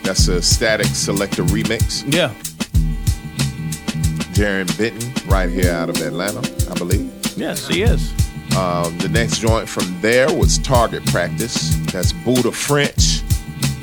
[0.03, 2.05] That's a Statik Selektah remix.
[2.11, 2.33] Yeah.
[4.33, 6.39] Jaron Benton, right here out of Atlanta,
[6.71, 7.11] I believe.
[7.35, 8.13] Yes, he is.
[8.55, 11.75] Um, the next joint from there was Target Practice.
[11.91, 13.19] That's Buddha French,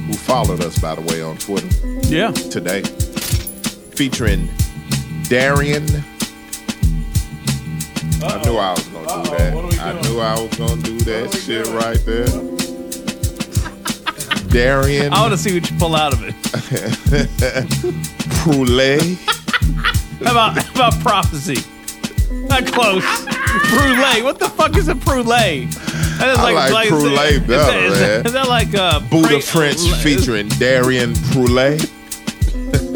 [0.06, 1.68] who followed us, by the way, on Twitter.
[2.08, 2.30] Yeah.
[2.30, 2.82] Today.
[3.96, 4.48] Featuring
[5.28, 5.84] Darian
[8.22, 9.54] I knew I was gonna do that.
[9.80, 12.26] I knew I was gonna do that shit right there.
[14.50, 16.34] Darian I want to see what you pull out of it.
[18.44, 19.18] Poulet.
[20.24, 21.56] How about how about prophecy?
[22.48, 23.04] Not close.
[23.70, 24.22] Brulee.
[24.22, 25.66] What the fuck is a brulee?
[26.18, 28.26] That is I like is brulee that- is better, that- is that- man.
[28.26, 31.14] Is that like uh, Buddha pra- French is- featuring Darian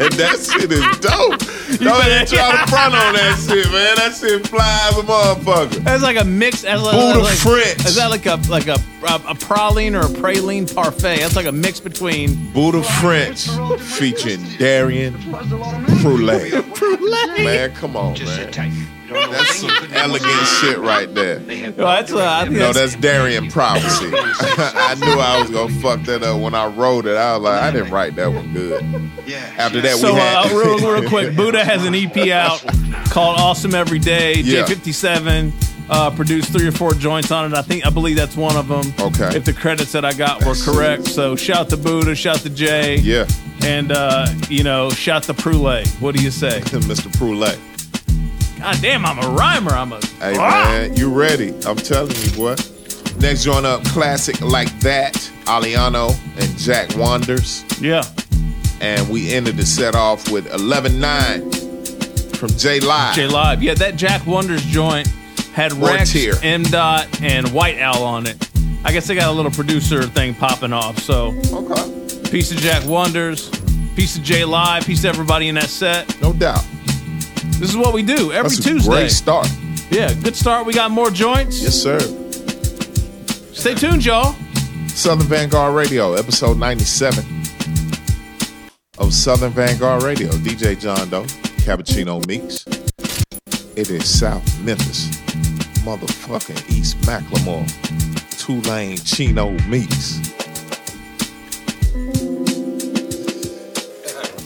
[0.09, 0.17] Poulet.
[0.17, 1.39] that shit is dope.
[1.79, 3.95] Don't even try to front on that shit, man.
[3.95, 5.83] That shit fly as a motherfucker.
[5.83, 6.63] That's like a mix.
[6.63, 7.85] That's like, Buddha like, French.
[7.85, 11.19] Is that like a like a a, a praline or a praline parfait?
[11.19, 13.47] That's like a mix between Buddha French
[13.79, 15.13] featuring Darian
[16.01, 16.51] Poulet.
[17.37, 18.91] Man, come on, Just man.
[19.13, 21.39] That's some elegant shit right there.
[21.77, 24.11] Well, that's, uh, I think no, that's- that's Darian Prophecy.
[24.13, 27.15] I knew I was gonna fuck that up when I wrote it.
[27.17, 28.81] I was like, I didn't write that one good.
[29.25, 29.37] Yeah.
[29.57, 31.35] After that, so we had uh, real, real quick.
[31.35, 32.59] Buddha has an EP out
[33.11, 34.63] called "Awesome Every Day." Yeah.
[34.63, 35.53] J57
[35.89, 37.57] uh, produced three or four joints on it.
[37.57, 38.93] I think I believe that's one of them.
[38.99, 39.35] Okay.
[39.35, 42.97] If the credits that I got were correct, so shout to Buddha, shout to Jay.
[42.97, 43.27] Yeah.
[43.63, 45.83] And uh, you know, shout to Prule.
[45.99, 47.15] What do you say, Mr.
[47.17, 47.45] Prule?
[48.61, 49.71] God damn, I'm a rhymer.
[49.71, 49.99] I'm a.
[50.19, 50.65] Hey Ah!
[50.69, 51.49] man, you ready?
[51.65, 52.55] I'm telling you, boy.
[53.19, 55.13] Next joint up, classic like that,
[55.45, 57.63] Aliano and Jack Wonders.
[57.81, 58.03] Yeah.
[58.79, 63.15] And we ended the set off with 11-9 from J Live.
[63.15, 63.61] J Live.
[63.61, 65.07] Yeah, that Jack Wonders joint
[65.53, 66.33] had Rex, Tier.
[66.41, 68.37] M Dot, and White Owl on it.
[68.83, 70.97] I guess they got a little producer thing popping off.
[70.99, 72.29] So, okay.
[72.31, 73.49] Piece of Jack Wonders,
[73.95, 76.19] piece of J Live, piece of everybody in that set.
[76.21, 76.63] No doubt.
[77.61, 78.89] This is what we do every That's a Tuesday.
[78.89, 79.47] great start.
[79.91, 80.65] Yeah, good start.
[80.65, 81.61] We got more joints.
[81.61, 81.99] Yes, sir.
[83.53, 84.33] Stay tuned, y'all.
[84.87, 87.23] Southern Vanguard Radio, episode 97
[88.97, 90.29] of Southern Vanguard Radio.
[90.29, 91.21] DJ John Doe,
[91.61, 92.65] Cappuccino Meeks.
[93.75, 95.05] It is South Memphis,
[95.85, 97.67] motherfucking East Macklemore,
[98.39, 100.17] Tulane Chino Meeks.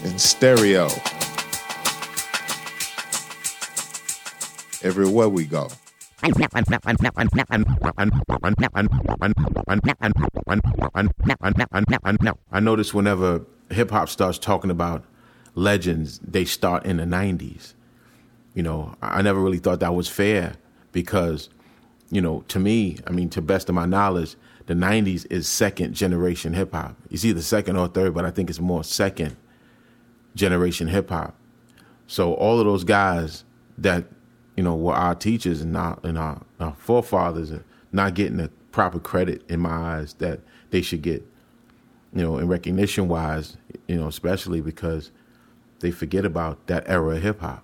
[0.04, 0.89] In stereo.
[4.86, 5.67] Everywhere we go.
[12.52, 15.04] I notice whenever hip hop starts talking about
[15.56, 17.74] legends, they start in the 90s.
[18.54, 20.54] You know, I never really thought that was fair
[20.91, 21.50] because,
[22.12, 24.36] you know, to me, I mean, to best of my knowledge,
[24.67, 26.95] the 90s is second generation hip hop.
[27.10, 29.36] It's either second or third, but I think it's more second
[30.36, 31.36] generation hip hop.
[32.06, 33.45] So all of those guys
[33.80, 34.06] that
[34.56, 37.52] you know were our teachers and our and our, our forefathers
[37.91, 41.26] not getting the proper credit in my eyes that they should get.
[42.13, 45.12] You know, in recognition wise, you know, especially because
[45.80, 47.63] they forget about that era of hip hop.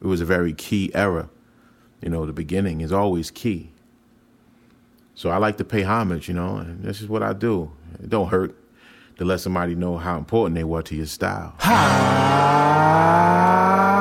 [0.00, 1.28] It was a very key era.
[2.02, 3.72] You know, the beginning is always key.
[5.14, 7.72] So I like to pay homage, you know, and this is what I do.
[8.02, 8.54] It don't hurt
[9.16, 11.54] to let somebody know how important they were to your style.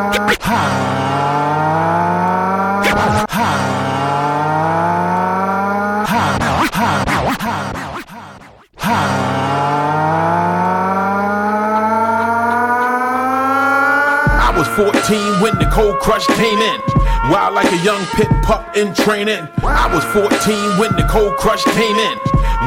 [0.07, 0.37] I was
[14.75, 14.91] 14
[15.39, 16.81] when the cold crush came in.
[17.31, 19.47] Wild like a young pit pup in training.
[19.63, 20.27] I was 14
[20.77, 22.17] when the cold crush came in.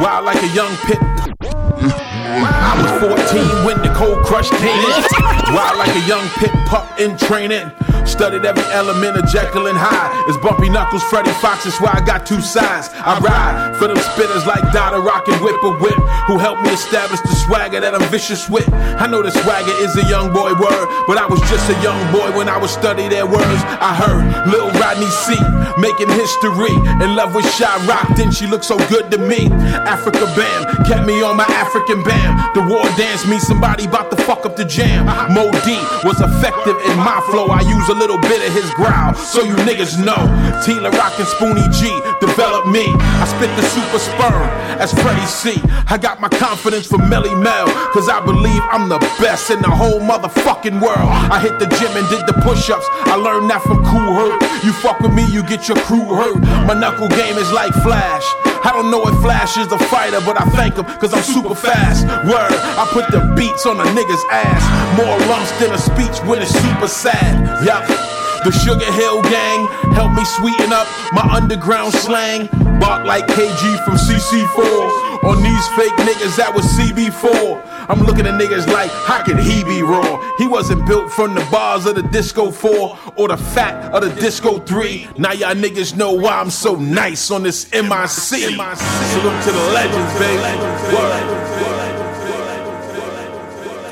[0.01, 0.99] Wild like a young pit.
[1.03, 5.55] I was 14 when the cold crush came in.
[5.55, 7.71] Wild like a young pit pup in training.
[8.09, 10.11] Studied every element of Jekyll and Hyde.
[10.27, 12.91] It's bumpy knuckles, Freddie Foxxx, that's why I got two sides.
[12.99, 15.95] I ride for them spitters like Dot-A-Rock and Whipper Whip,
[16.27, 18.67] who helped me establish the swagger that I'm vicious with.
[18.99, 22.01] I know the swagger is a young boy word, but I was just a young
[22.11, 23.63] boy when I was study their words.
[23.79, 25.39] I heard Lil Rodney Cee
[25.79, 29.47] making history, in love with Shy Rock, then she looked so good to me.
[29.87, 32.35] Africa Bam kept me on my African bam.
[32.55, 35.07] The war dance me, somebody about to fuck up the jam.
[35.31, 37.47] Moe Dee was effective in my flow.
[37.47, 40.23] I use a little bit of his growl, so you niggas know.
[40.65, 41.91] T La Rock and Spoonie G
[42.21, 42.87] developed me.
[42.87, 44.47] I spit the super sperm
[44.79, 45.61] as Freddie C.
[45.91, 49.71] I got my confidence from Melle Mel, cause I believe I'm the best in the
[49.71, 51.11] whole motherfucking world.
[51.35, 52.87] I hit the gym and did the push ups.
[53.11, 54.41] I learned that from Kool Herc.
[54.65, 56.41] You fuck with me, you get your crew hurt.
[56.67, 58.25] My knuckle game is like Flash.
[58.65, 61.55] I don't know if Flash is a fighter, but I thank him cause I'm super
[61.55, 62.07] fast.
[62.27, 64.63] Word, I put the beats on a nigga's ass.
[64.97, 67.65] More lumps than a speech when it's super sad.
[67.65, 68.18] Yup.
[68.45, 72.47] The Sugar Hill Gang helped me sweeten up my underground slang.
[72.79, 75.25] Bark like KG from CC4.
[75.25, 77.89] On these fake niggas that was CB4.
[77.89, 80.37] I'm looking at niggas like, how could he be raw?
[80.39, 84.21] He wasn't built from the bars of the Disco 4 or the fat of the
[84.21, 85.09] Disco 3.
[85.19, 88.09] Now y'all niggas know why I'm so nice on this MIC.
[88.09, 90.95] Salute to the legends, baby.
[90.95, 91.78] Word.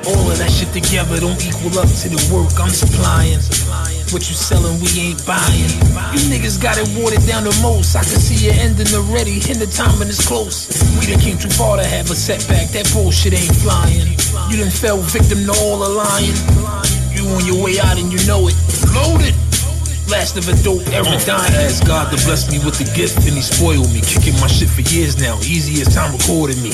[0.07, 3.43] All of that shit together don't equal up to the work I'm supplying.
[4.15, 5.73] What you selling, we ain't buying.
[6.15, 7.97] You niggas got it watered down the most.
[7.97, 10.71] I can see you ending already, and the timing is close.
[11.01, 12.71] We done came too far to have a setback.
[12.71, 14.15] That bullshit ain't flying.
[14.47, 16.39] You done fell victim to all the lying.
[17.11, 18.55] You on your way out and you know it.
[18.95, 19.45] Loaded.
[20.09, 21.53] Last of a dope ever dying.
[21.55, 24.01] I asked God to bless me with the gift, and He spoiled me.
[24.01, 26.71] Kicking my shit for years now, easy as time recording me.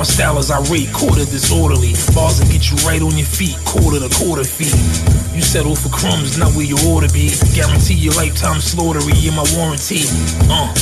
[0.00, 1.92] My style is irate, quarter disorderly.
[2.16, 4.74] Bars that get you right on your feet, quarter to quarter feet.
[5.36, 7.30] You settle for crumbs, not where you ought to be.
[7.54, 10.08] Guarantee your lifetime slaughtery in my warranty.
[10.48, 10.72] Uh.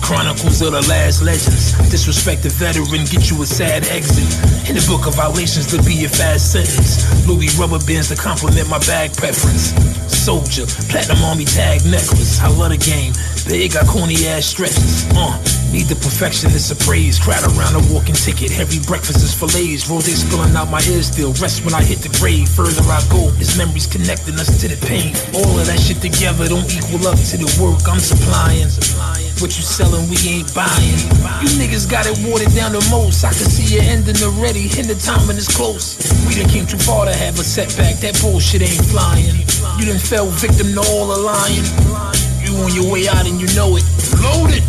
[0.00, 1.72] Chronicles of the last legends.
[1.90, 4.26] Disrespect the veteran, get you a sad exit.
[4.68, 7.04] In the book of violations, to be a fast sentence.
[7.26, 9.74] Louis rubber bands to compliment my bag preference.
[10.06, 12.40] Soldier, platinum army tag necklace.
[12.40, 13.12] I love the game.
[13.48, 15.06] Big, got corny ass stretches.
[15.14, 15.38] Uh,
[15.76, 17.20] need the perfectionist appraise.
[17.20, 18.48] Crowd around a walking ticket.
[18.48, 19.84] Heavy breakfast is fillets.
[19.92, 21.36] Rose spilling out my ears still.
[21.36, 22.48] Rest when I hit the grave.
[22.48, 25.12] Further I go, his memories connecting us to the pain.
[25.36, 28.72] All of that shit together don't equal up to the work I'm supplying.
[29.36, 31.00] What you selling, we ain't buying.
[31.44, 33.20] You niggas got it watered down the most.
[33.20, 36.00] I can see you ending already, and the timing is close.
[36.24, 38.00] We done came too far to have a setback.
[38.00, 39.44] That bullshit ain't flying.
[39.76, 41.68] You done fell victim to all the lying.
[42.40, 43.84] You on your way out and you know it.
[44.24, 44.64] Loaded.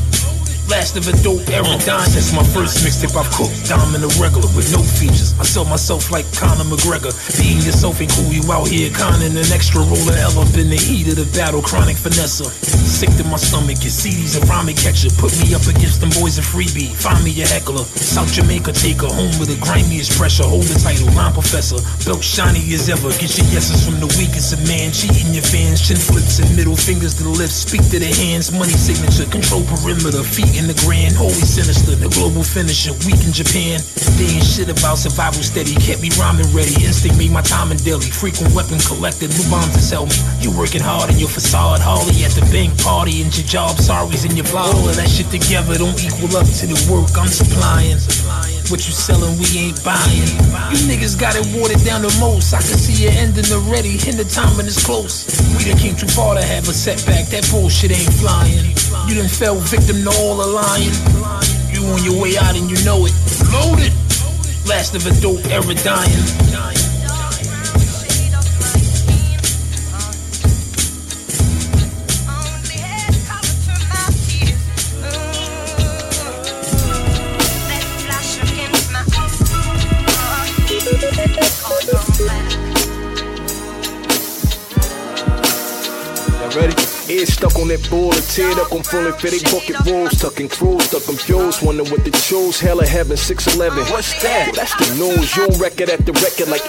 [0.68, 2.12] Last of a dope era dying.
[2.12, 3.56] That's my first mixtape I've cooked.
[3.72, 5.32] Diamond a regular with no features.
[5.40, 7.16] I sell myself like Conor McGregor.
[7.40, 8.28] Being yourself ain't cool.
[8.36, 11.64] You out here conning an extra roller L up in the heat of the battle.
[11.64, 12.44] Chronic finesse.
[12.44, 13.80] Sick to my stomach.
[13.80, 15.08] Your CDs a rhyming catcher.
[15.16, 16.92] Put me up against them boys in freebie.
[16.92, 17.88] Find me a heckler.
[17.88, 19.08] South Jamaica taker.
[19.08, 20.44] Home with the grimiest pressure.
[20.44, 21.08] Hold the title.
[21.16, 21.80] Rhyme professor.
[22.04, 23.08] Belt shiny as ever.
[23.16, 24.92] Get your yeses from the weakest of man.
[24.92, 25.80] Cheating your fans.
[25.80, 27.56] Chin flips and middle fingers to the lips.
[27.56, 28.52] Speak to the hands.
[28.52, 29.24] Money signature.
[29.32, 30.28] Control perimeter.
[30.28, 33.78] Feet in the grand, holy sinister, the global finisher, weak in Japan.
[34.18, 36.74] They ain't shit about survival steady, kept me rhyming ready.
[36.82, 38.10] Instinct made my time in daily.
[38.10, 40.18] Frequent weapon collected, new bombs to sell me.
[40.42, 44.26] You working hard in your facade, Harley at the bank party, and your job sorries
[44.26, 44.74] in your blog.
[44.74, 48.02] All of that shit together don't equal up to the work I'm supplying.
[48.70, 50.28] What you selling, we ain't buying.
[50.76, 52.54] You niggas got it watered down the most.
[52.54, 55.24] I can see you ending already, and the timing is close.
[55.56, 57.28] We done came too far to have a setback.
[57.28, 58.76] That bullshit ain't flying.
[59.08, 60.92] You done fell victim to all the lying.
[61.72, 63.16] You on your way out and you know it.
[63.56, 63.94] Loaded.
[64.68, 66.97] Last of a dope era dying.
[86.58, 86.87] Ready?
[87.10, 90.92] Ear stuck on that bull, and teared up, I'm fully fitted, bucket rolls, tucking crews,
[90.92, 93.88] stuck confused, wondering what the chose, hell of heaven, 611.
[93.88, 94.52] What's that?
[94.52, 96.68] That's the news, you don't record at the record like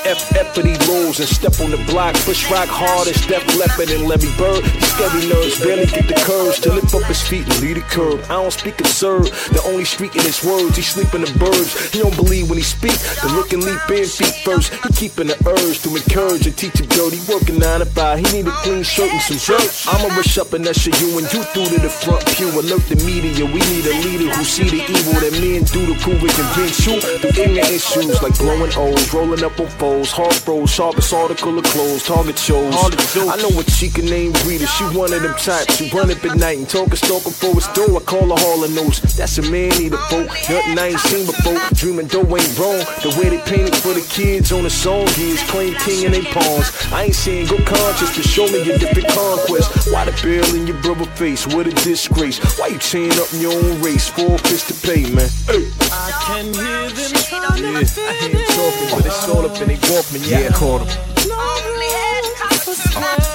[0.55, 4.07] for these rules, and step on the block, push rock hard as Def Leppard and
[4.07, 4.62] Levy Bird.
[4.78, 8.22] Scary nerves barely get the courage to lift up his feet and lead a curb.
[8.30, 11.74] I don't speak absurd, the only street in his words, he sleep in the birds.
[11.91, 12.95] He don't believe when he speak,
[13.26, 14.70] the look and leap in feet first.
[14.86, 18.22] He keeping the urge to encourage and teach him dirty, working nine to five.
[18.22, 19.66] He need a clean shirt and some dirt.
[19.91, 22.49] I'ma rush up and usher you and you through to the front pew.
[22.49, 25.95] Alert the media, we need a leader who see the evil that men do to
[26.01, 27.01] prove it convince you.
[27.01, 31.64] Through ignorant issues like blowing O's, rolling up on foes, hard bros, sharpest article of
[31.64, 32.74] clothes, target shows.
[32.76, 35.76] I know what she can name breeder, she one of them types.
[35.76, 37.97] She run up at night and talk and stalking for his door.
[37.97, 39.01] I call her Hall of Nose.
[39.16, 41.59] That's a man need a folk, nothing I ain't seen before.
[41.72, 42.85] Dreaming though ain't wrong.
[43.01, 46.12] The way they paint it for the kids on the song is claim king in
[46.12, 46.68] they pawns.
[46.93, 49.89] I ain't saying go conscious to show me your different conquest.
[49.93, 51.47] Why the bill in your brother face?
[51.47, 52.39] What a disgrace.
[52.59, 54.09] Why you chain up in your own race?
[54.09, 55.29] Four fists to pay, man.
[55.47, 55.71] Hey.
[55.91, 59.69] I can hear them trying Yeah, I hear them talking, but it's all up in
[59.69, 60.29] they Walkman.
[60.29, 60.89] Yeah, I caught him.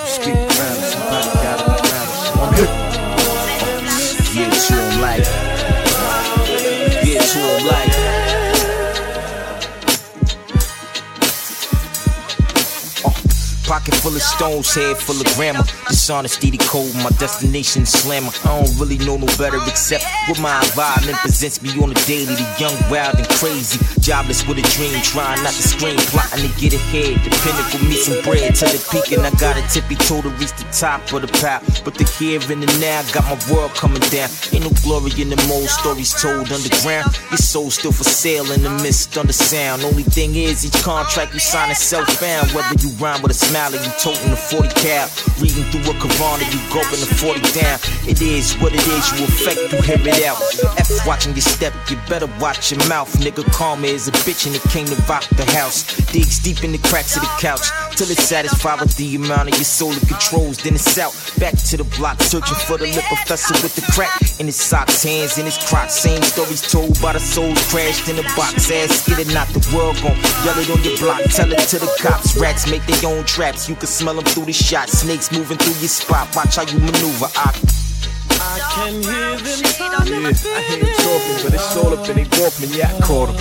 [0.08, 2.04] Speak around, somebody got him around.
[4.34, 5.26] Yeah, to him like.
[7.06, 7.83] Yeah, to him like.
[13.84, 15.68] Pocket full of stones, head full of grammar.
[15.90, 18.32] Dishonesty, the code, my destination slammer.
[18.46, 22.32] I don't really know no better except what my environment presents me on a daily.
[22.32, 23.84] The young, wild, and crazy.
[24.00, 27.20] Jobless with a dream, trying not to scream, plotting to get ahead.
[27.28, 30.32] The for me some bread till it peak, and I got a tippy toe to
[30.40, 31.84] reach the top of the path.
[31.84, 34.32] But the here and the now got my world coming down.
[34.56, 37.12] Ain't no glory in the mold, stories told underground.
[37.36, 39.84] Your soul still for sale in the mist, under the sound.
[39.84, 42.48] Only thing is, each contract you sign is self found.
[42.56, 45.10] Whether you rhyme with a smile or you toting a 40 cap.
[45.42, 47.80] Reading through a or you gulping a 40 down.
[48.06, 50.38] It is what it is, you affect, you hear it out.
[50.78, 53.12] F watching your step, you better watch your mouth.
[53.20, 55.84] Nigga, karma is a bitch and it came to rock the house.
[56.12, 57.66] Digs deep in the cracks of the couch
[57.96, 60.58] till it's satisfied with the amount of your soul it controls.
[60.58, 64.22] Then it's out, back to the block, searching for the lip professor with the crack
[64.40, 65.90] in his socks, hands in his crotch.
[65.90, 68.70] Same stories told by the souls crashed in a box.
[68.70, 71.22] Ass get it, not the world gon' yell it on your block.
[71.32, 72.38] Tell it to the cops.
[72.38, 73.63] Rats make their own traps.
[73.70, 74.90] You can smell them through the shot.
[74.90, 76.36] Snakes moving through your spot.
[76.36, 77.28] Watch how you maneuver.
[77.34, 77.54] I
[78.30, 80.22] I can hear them talking.
[80.22, 82.76] Yeah, I hear them talking, but it's all up in they Walkman.
[82.76, 83.38] Yeah, I caught them.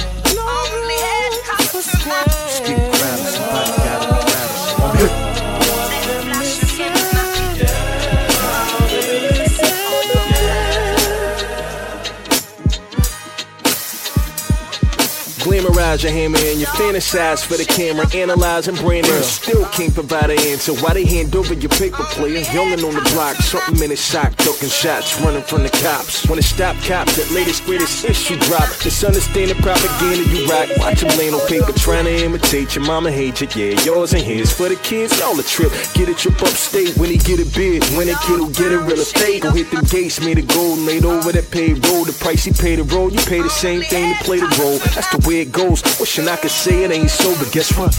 [1.74, 3.26] Just getting crowded.
[3.34, 4.82] Somebody gotta be crowded.
[4.82, 5.32] I'm good.
[15.62, 18.04] Glamorize your hammer and you fantasize for the camera,
[18.82, 20.74] brand and still can't provide an answer.
[20.74, 22.42] Why they hand over your paper player?
[22.50, 26.26] Youngin' on the block, something in his sock, ducking shots, running from the cops.
[26.26, 28.66] When it stop cops, that latest greatest issue drop.
[28.82, 30.68] Misunderstand the propaganda you rock.
[30.78, 33.46] Watch them laying on paper, trying to imitate your mama hate you.
[33.54, 35.70] Yeah, yours and his for the kids, y'all a trip.
[35.94, 37.84] Get a trip upstate when he get a bid.
[37.94, 40.80] When a kid will get a real estate, go hit them gates, made of gold,
[40.80, 42.02] laid over that payroll.
[42.02, 44.78] The price he paid to roll, you pay the same thing to play the role.
[44.94, 45.82] That's the way it goes.
[46.00, 47.92] Wishing I could say it ain't so, but guess what?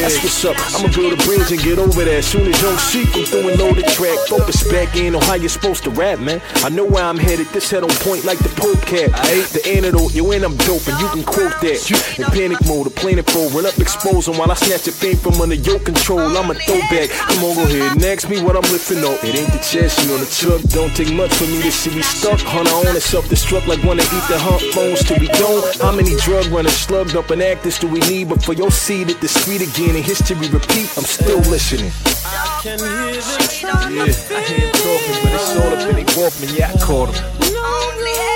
[0.00, 0.56] That's what's up.
[0.76, 2.22] I'ma build a bridge and get over there.
[2.22, 4.18] Soon as young sheep, I'm throwing loaded track.
[4.28, 6.40] Focus back in on how you're supposed to rap, man.
[6.56, 7.46] I know where I'm headed.
[7.48, 9.10] This head on point like the Pope cat.
[9.14, 10.14] I ate the antidote.
[10.14, 11.80] You and I'm dope, and you can quote that.
[12.18, 13.48] In panic mode, the planet full.
[13.50, 16.20] Run up, exposing while I snatch a fame from under your control.
[16.20, 17.08] I'm a throwback.
[17.10, 19.22] Come on, go ahead and ask me what I'm lifting up.
[19.24, 20.60] It ain't the chassis on the truck.
[20.76, 22.40] Don't take much for me to see me stuck.
[22.40, 25.64] Hunter on and self-destruct like wanna eat the hump phones till we don't.
[25.80, 28.28] How many drug runners slugged up and actors do we need?
[28.28, 31.92] But for your seed at the street again and history repeat, I'm still listening.
[32.26, 36.04] I can hear them Yeah, I hear them talking, but it's all up in they
[36.04, 36.58] Walkman.
[36.58, 38.33] Yeah, I caught them.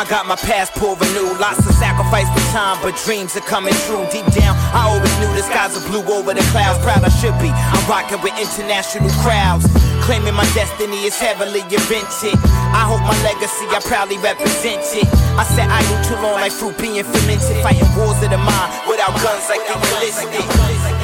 [0.00, 1.36] I got my passport renewed.
[1.36, 4.00] Lots of sacrifice for time, but dreams are coming true.
[4.08, 6.80] Deep down, I always knew the skies are blue over the clouds.
[6.80, 7.52] Proud I should be.
[7.52, 9.68] I'm rocking with international crowds.
[10.00, 12.32] Claiming my destiny is heavily invented.
[12.72, 15.04] I hope my legacy, I proudly represent it.
[15.36, 17.60] I said I knew too long, like fruit being fermented.
[17.60, 20.99] Fighting wars of the mind without guns like the enlisted.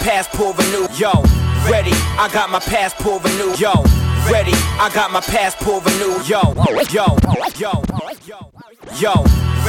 [0.00, 0.90] Passport renewed.
[0.98, 1.12] Yo,
[1.70, 3.58] ready, I got my passport renewed.
[3.58, 3.72] Yo,
[4.30, 6.28] ready, I got my passport renewed.
[6.28, 6.40] Yo,
[6.90, 7.18] yo,
[7.58, 7.82] yo,
[8.24, 8.52] yo,
[8.98, 9.14] Yo,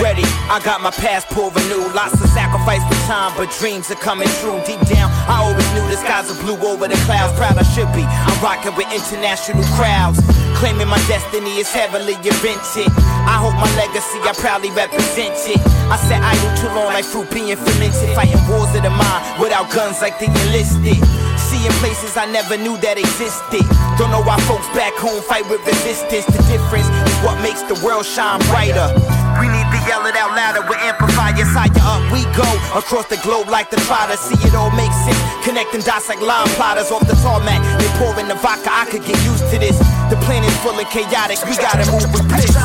[0.01, 1.93] ready, I got my passport renewed.
[1.93, 4.57] Lots of sacrifice for time, but dreams are coming true.
[4.65, 7.33] Deep down, I always knew the skies are blue over the clouds.
[7.37, 8.03] Proud I should be.
[8.05, 10.19] I'm rocking with international crowds.
[10.57, 12.91] Claiming my destiny is heavily invented.
[13.29, 15.61] I hope my legacy, I proudly represent it.
[15.85, 18.09] I sat idle too long like fruit being fermented.
[18.17, 20.97] Fighting wars of the mind without guns like the enlisted.
[21.37, 23.61] Seeing places I never knew that existed.
[24.01, 26.25] Don't know why folks back home fight with resistance.
[26.25, 28.89] The difference is what makes the world shine brighter.
[29.37, 31.53] We need to yell it out louder with amplifiers.
[31.53, 34.17] Higher up we go across the globe like the trotter.
[34.17, 35.21] See it all make sense.
[35.45, 37.61] Connecting dots like line plotters off the tarmac.
[37.77, 38.73] They pouring the vodka.
[38.73, 39.77] I could get used to this.
[40.09, 41.37] The planet's full of chaotic.
[41.45, 42.57] We gotta move with bliss.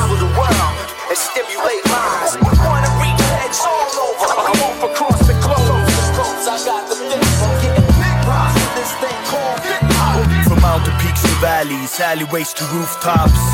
[11.45, 13.45] Valleys, alleyways to rooftops.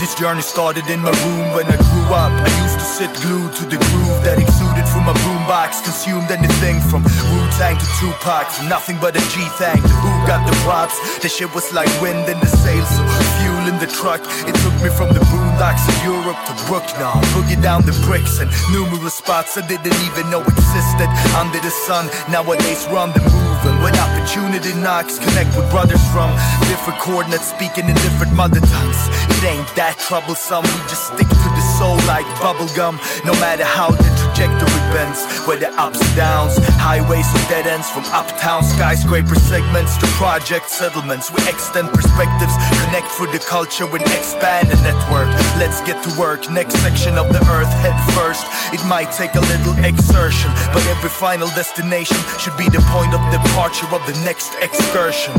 [0.00, 2.32] This journey started in my room when I grew up.
[2.32, 5.80] I used to sit glued to the groove that exuded from my boombox.
[5.80, 7.00] Consumed anything from
[7.32, 8.44] Wu Tang to Tupac.
[8.68, 11.00] Nothing but a G Thang who got the props.
[11.24, 13.02] The shit was like wind in the sails, so
[13.40, 14.20] fuel in the truck.
[14.44, 17.16] It took me from the boondocks of Europe to Brooknaw.
[17.32, 21.08] Boogie down the bricks and numerous spots I didn't even know existed
[21.40, 22.04] under the sun.
[22.28, 23.60] Nowadays, run the move.
[23.64, 26.28] And when opportunity knocks, connect with brothers from
[26.68, 29.00] different coordinates, speaking in different mother tongues.
[29.40, 30.64] It ain't that troublesome.
[30.64, 32.89] We just stick to the soul like bubblegum.
[33.24, 38.04] No matter how the trajectory bends, whether ups and downs, highways or dead ends, from
[38.10, 41.30] uptown skyscraper segments to project settlements.
[41.30, 42.54] We extend perspectives,
[42.86, 45.28] connect through the culture and expand the network.
[45.60, 46.50] Let's get to work.
[46.50, 48.46] Next section of the earth, head first.
[48.72, 53.20] It might take a little exertion, but every final destination should be the point of
[53.30, 55.34] departure of the next excursion.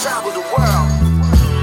[0.00, 0.88] Travel the world.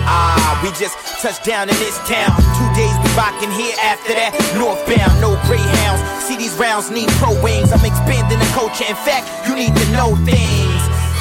[0.10, 2.38] Ah, we just touched down in this town.
[2.57, 4.38] Two days we rockin' here after that.
[4.53, 6.01] Northbound, no greyhounds.
[6.24, 7.72] See these rounds need pro wings.
[7.72, 8.86] I'm expanding the culture.
[8.88, 10.66] In fact, you need to know things.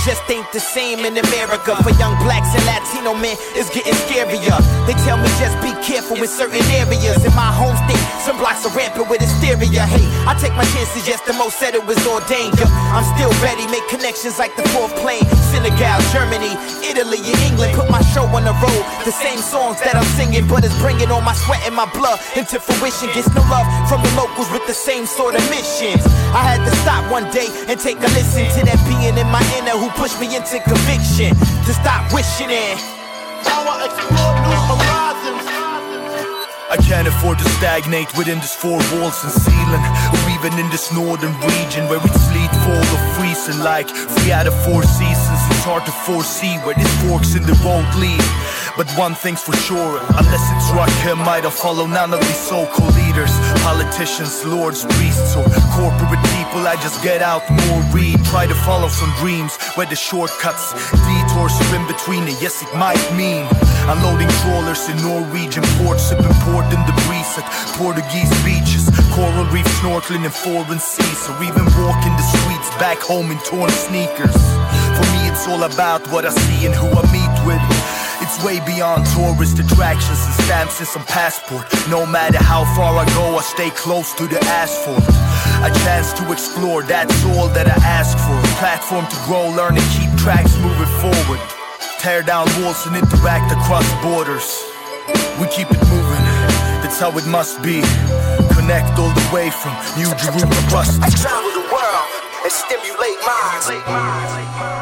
[0.06, 1.74] Just ain't the same in America.
[1.82, 4.54] For young blacks and Latino men, it's getting scarier.
[4.86, 7.26] They tell me just be careful in certain areas.
[7.26, 9.82] In my home state, some blocks are rampant with hysteria.
[9.82, 12.54] Hey, I take my chances, yes, the most said it was ordained.
[12.54, 15.26] Yo, I'm still ready, make connections like the fourth plane.
[15.50, 16.54] Senegal, Germany,
[16.86, 17.74] Italy, and England.
[17.74, 18.82] Put my show on the road.
[19.02, 22.22] The same songs that I'm singing, but it's bringing all my sweat and my blood
[22.38, 23.10] into fruition.
[23.10, 26.06] Gets no love from the locals with the same sort of missions.
[26.30, 29.42] I had to stop one day and take a listen to that being in my
[29.58, 31.32] inner who pushed me into conviction
[31.64, 32.76] to stop wishing in.
[33.48, 35.44] Now I explore new horizons.
[36.68, 40.92] I can't afford to stagnate within this four walls and ceiling, or even in this
[40.92, 45.40] northern region where it's sleet, fall, or freezing like three out of four seasons.
[45.50, 48.20] It's hard to foresee where these forks in the road lead.
[48.76, 52.94] But one thing's for sure, unless it's Rakim, I don't follow none of these so-called
[52.94, 53.32] leaders,
[53.64, 56.68] politicians, lords, priests, or corporate people.
[56.68, 61.56] I just get out more, read, try to follow some dreams where the shortcuts, detours
[61.56, 62.28] are in between.
[62.28, 63.48] And yes, it might mean
[63.88, 67.48] unloading trawlers in Norwegian ports, sipping port in the breeze at
[67.80, 73.32] Portuguese beaches, coral reef snorkeling in foreign seas, or even walking the streets back home
[73.32, 74.36] in torn sneakers.
[75.00, 77.75] For me, it's all about what I see and who I meet with.
[78.26, 81.62] It's way beyond tourist attractions and stamps and some passport.
[81.88, 84.98] No matter how far I go, I stay close to the asphalt.
[85.62, 88.34] A chance to explore, that's all that I ask for.
[88.34, 91.38] A platform to grow, learn, and keep tracks moving forward.
[92.02, 94.58] Tear down walls and interact across borders.
[95.38, 96.26] We keep it moving,
[96.82, 97.78] that's how it must be.
[98.58, 100.50] Connect all the way from New Jerusalem.
[100.98, 102.10] I travel the world
[102.42, 104.75] and stimulate minds.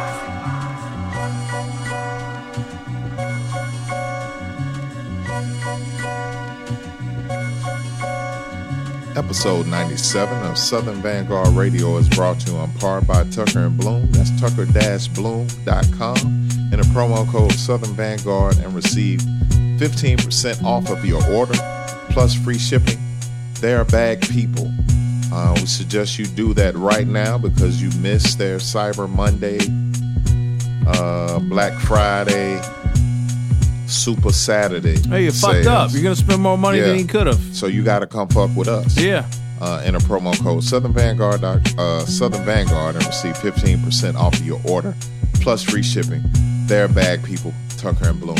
[9.16, 13.78] Episode 97 of Southern Vanguard Radio is brought to you on par by Tucker and
[13.78, 14.10] Bloom.
[14.10, 16.16] That's tucker-bloom.com.
[16.72, 19.20] And a promo code Southern Vanguard and receive
[19.78, 21.54] 15% off of your order
[22.10, 22.98] plus free shipping.
[23.60, 24.72] They are bag people.
[25.32, 29.60] Uh, we suggest you do that right now because you missed their Cyber Monday,
[30.88, 32.60] uh, Black Friday,
[33.87, 34.97] Super Saturday.
[35.09, 35.93] Hey, you fucked up.
[35.93, 37.41] You're gonna spend more money than you could have.
[37.55, 38.99] So you got to come fuck with us.
[38.99, 39.26] Yeah.
[39.61, 44.61] Uh, enter promo code Southern Vanguard, uh, Southern Vanguard, and receive 15% off of your
[44.68, 44.95] order
[45.41, 46.22] plus free shipping.
[46.66, 48.37] They're bag people, Tucker and Bloom.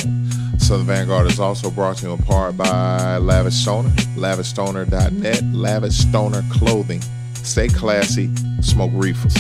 [0.59, 6.43] Southern Vanguard is also brought to you in part by Lavish Stoner, lavishstoner.net, Lavish Stoner
[6.51, 7.03] Clothing.
[7.35, 8.31] Stay classy,
[8.61, 9.35] smoke reefers.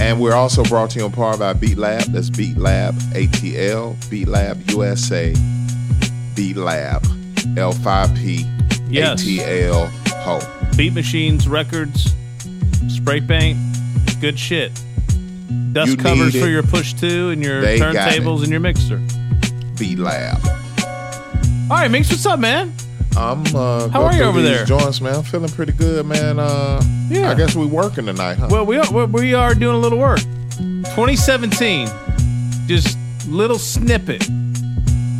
[0.00, 2.02] And we're also brought to you in part by Beat Lab.
[2.04, 5.32] That's Beat Lab ATL, Beat Lab USA,
[6.34, 7.02] Beat Lab
[7.56, 9.22] L5P Yes.
[9.24, 10.40] ATL Ho.
[10.76, 12.12] Beat Machines Records,
[12.88, 13.58] spray paint,
[14.20, 14.72] good shit.
[15.72, 19.00] Dust You covers for your push two and your They turntables and your mixer.
[19.78, 20.38] Beat Lab.
[21.70, 22.72] All right, Mix, what's up, man?
[23.16, 24.64] I'm uh How are you over there?
[24.64, 25.14] Joints, man.
[25.16, 26.38] I'm feeling pretty good, man.
[26.38, 27.30] Uh Yeah.
[27.30, 28.48] I guess we working tonight, huh?
[28.50, 30.20] Well, we are, we- we are doing a little work.
[30.96, 31.88] 2017,
[32.66, 32.96] just
[33.28, 34.22] little snippet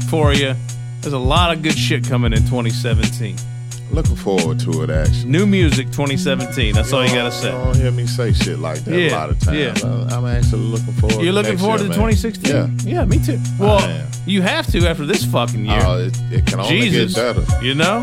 [0.08, 0.54] for you.
[1.00, 3.36] There's a lot of good shit coming in 2017.
[3.94, 5.30] Looking forward to it, actually.
[5.30, 6.74] New music 2017.
[6.74, 7.50] That's all you gotta You say.
[7.52, 9.56] don't hear me say shit like that Yeah, a lot of times.
[9.56, 9.88] yeah.
[9.88, 11.22] I- I'm actually looking forward.
[11.22, 12.50] You're to looking forward year, to 2016?
[12.52, 12.68] Yeah.
[13.00, 13.38] Yeah, me too.
[13.58, 15.80] Well, you have to after this fucking year.
[15.84, 17.64] Oh, it, it can only Jesus, get better.
[17.64, 18.00] You know?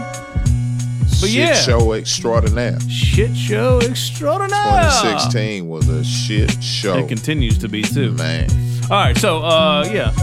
[1.20, 1.54] But shit yeah.
[1.56, 2.80] show extraordinaire.
[2.90, 4.90] Shit show extraordinaire.
[5.02, 6.98] 2016 was a shit show.
[7.00, 8.14] It continues to be too.
[8.14, 8.50] Man.
[8.90, 10.14] All right, so uh yeah.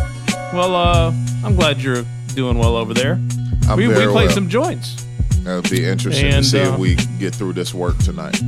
[0.54, 1.12] Well, uh
[1.44, 2.04] I'm glad you're
[2.34, 3.20] doing well over there.
[3.68, 4.30] I'm we we played well.
[4.30, 5.04] some joints.
[5.48, 8.38] It'll be interesting And, to see uh, if we get through this work tonight,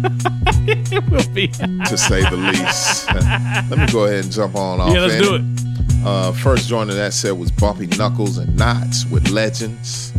[0.67, 1.49] it will be.
[1.49, 3.09] to say the least.
[3.71, 4.93] Let me go ahead and jump on off.
[4.93, 5.43] Yeah, let's in do it.
[6.05, 10.13] Uh, first joint of that set was Bumpy Knuckles and Nottz with Legends.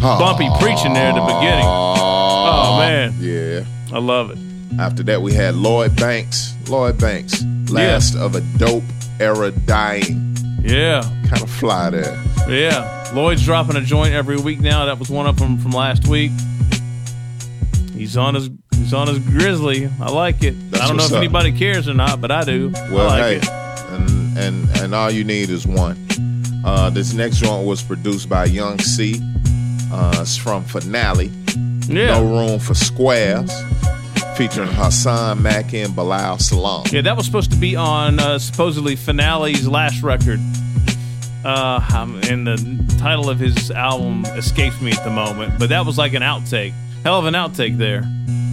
[0.00, 1.64] Bumpy preaching there at the beginning.
[1.66, 3.14] Oh man.
[3.20, 3.64] Yeah.
[3.92, 4.38] I love it.
[4.78, 6.54] After that, we had Lloyd Banks.
[6.68, 8.82] Lloyd Banks, last of a dope
[9.20, 10.36] era dying.
[10.60, 11.02] Yeah.
[11.28, 12.22] Kind of fly there.
[12.48, 13.05] Yeah.
[13.14, 14.86] Lloyd's dropping a joint every week now.
[14.86, 16.32] That was one of them from last week.
[17.94, 19.88] He's on his he's on his grizzly.
[20.00, 20.54] I like it.
[20.70, 21.18] That's I don't know if up.
[21.18, 22.70] anybody cares or not, but I do.
[22.90, 23.48] Well, I like hey, it.
[23.90, 25.96] and and and all you need is one.
[26.64, 29.20] Uh, this next joint was produced by Young C.
[29.92, 31.30] Uh, it's from Finale.
[31.88, 32.18] Yeah.
[32.18, 33.52] No room for squares,
[34.36, 36.84] featuring Hassan Mackey and Bilal Salaam.
[36.90, 40.40] Yeah, that was supposed to be on uh, supposedly Finale's last record.
[41.46, 45.86] Uh, um, and the title of his album escapes me at the moment, but that
[45.86, 46.72] was like an outtake.
[47.04, 48.02] Hell of an outtake there.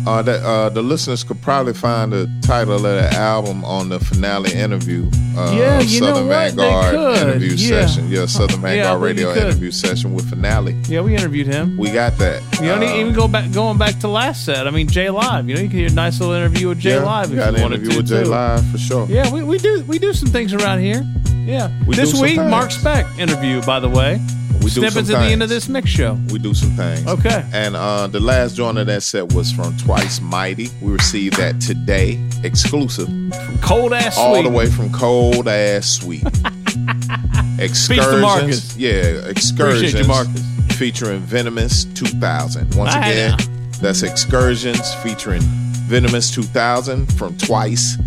[0.05, 3.97] Uh, that, uh, the listeners could probably find the title of the album on the
[3.99, 5.09] finale interview.
[5.35, 6.55] Uh, Yeah, you know Southern what?
[6.55, 7.27] They Vanguard could.
[7.29, 7.85] interview Yeah.
[7.85, 8.09] session.
[8.09, 10.75] Yeah, Southern Vanguard you Radio interview session with finale.
[10.89, 11.77] Yeah, we interviewed him.
[11.77, 12.41] We got that.
[12.61, 14.67] You don't Uh, even go back going back to last set.
[14.67, 15.47] I mean, J Live.
[15.47, 17.41] You know, you can hear a nice little interview with J yeah, Live if you
[17.41, 17.97] an wanted interview to.
[17.97, 18.29] with J too.
[18.29, 19.07] Live for sure.
[19.09, 21.03] Yeah, we, we do we do some things around here.
[21.45, 21.71] Yeah.
[21.85, 22.37] We this week.
[22.37, 24.19] Marq Spekt interview, by the way.
[24.63, 26.17] We do Snippets some at the end of this mix show.
[26.29, 27.05] We do some things.
[27.05, 27.45] Okay.
[27.51, 30.69] And uh, the last joint of that set was from Twice Mighty.
[30.81, 33.07] We received that today, exclusive.
[33.07, 34.23] From Cold Ass Sweet.
[34.23, 36.23] All the way from Cold Ass Sweet.
[37.59, 38.77] excursions.
[38.77, 39.93] Yeah, excursions.
[40.07, 40.75] You.
[40.75, 42.75] Featuring Venomous 2000.
[42.75, 43.37] Once I again,
[43.81, 47.97] that's excursions featuring Venomous 2000 from Twice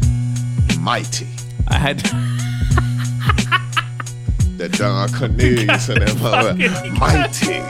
[0.80, 1.28] Mighty.
[1.68, 2.02] I had
[4.56, 6.54] That Don Cornelius and that mother.
[6.98, 7.60] Mighty.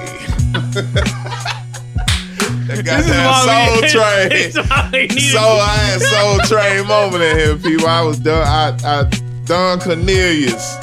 [2.67, 4.29] that goddamn soul we- train.
[4.29, 7.89] this is why we needed- So I had soul train moment in here, people.
[7.89, 8.47] I was done.
[8.47, 9.05] I, I
[9.45, 10.77] Don Cornelius.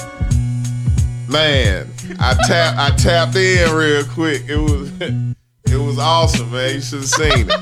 [1.30, 1.88] Man,
[2.20, 4.44] I tap I tapped in real quick.
[4.48, 6.76] It was it was awesome, man.
[6.76, 7.58] You should have seen it.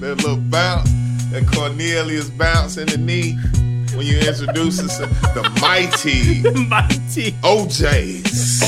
[0.00, 0.90] that little bounce,
[1.30, 3.38] that Cornelius bounce in the knee
[3.96, 8.62] when you introduce us to the mighty, mighty OJs.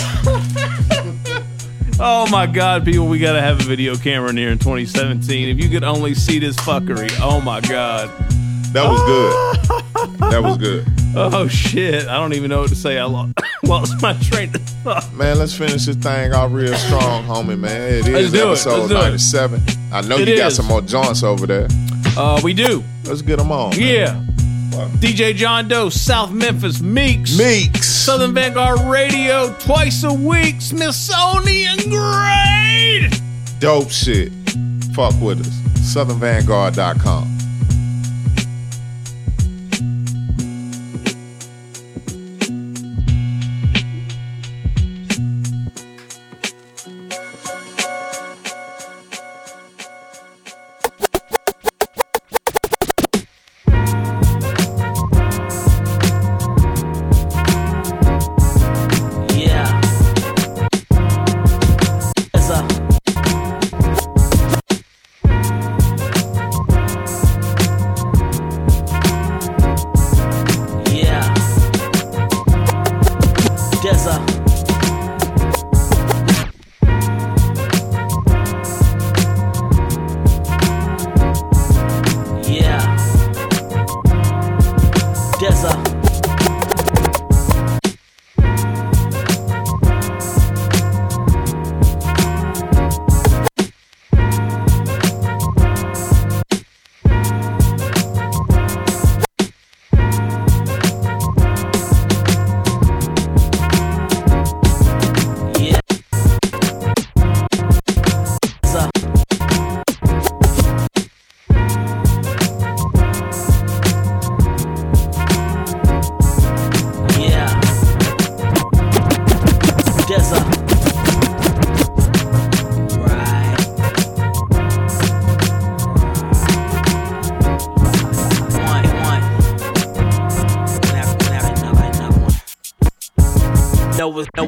[1.99, 5.49] Oh my God, people, we gotta have a video camera in here in 2017.
[5.49, 8.11] If you could only see this fuckery, oh my God.
[8.73, 10.19] That was good.
[10.31, 10.85] That was good.
[11.15, 12.99] Oh shit, I don't even know what to say.
[12.99, 13.31] I lo-
[13.63, 15.11] lost my train of thought.
[15.15, 17.81] Man, let's finish this thing off real strong, homie, man.
[17.95, 18.95] it is is episode it.
[18.95, 19.63] 97.
[19.93, 21.69] I know It you got some more joints over there.
[22.19, 22.85] Uh, we do.
[23.05, 23.71] Let's get them on.
[23.71, 24.36] man.
[25.01, 27.39] DJ John Doe, South Memphis, Meeks.
[27.39, 27.87] Meeks.
[27.87, 33.13] Southern Vanguard Radio, twice a week, Smithsonian grade.
[33.59, 34.33] Dope shit.
[34.95, 35.49] Fuck with us.
[35.95, 37.36] SouthernVanguard.com.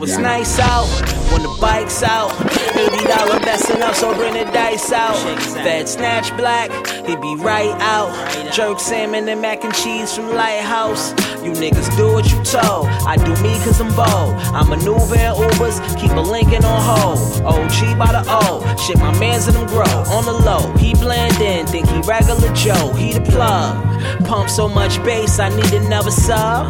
[0.02, 0.86] it's, it's nice out
[1.32, 2.30] when the bike's out.
[2.30, 5.16] $80 messing up, so bring the dice out.
[5.64, 6.70] Fed snatch black,
[7.06, 8.52] he be right out.
[8.52, 11.07] Jerk salmon and mac and cheese from Lighthouse.
[11.48, 12.88] You niggas do what you told.
[13.08, 14.34] I do me cause I'm bold.
[14.52, 17.18] I maneuver in Ubers, keep a Lincoln on hold.
[17.40, 18.60] OG by the O.
[18.76, 19.88] Shit, my mans and them grow.
[20.12, 22.92] On the low, he blend in, think he regular Joe.
[22.92, 23.82] He the plug.
[24.26, 26.66] Pump so much bass, I need another sub.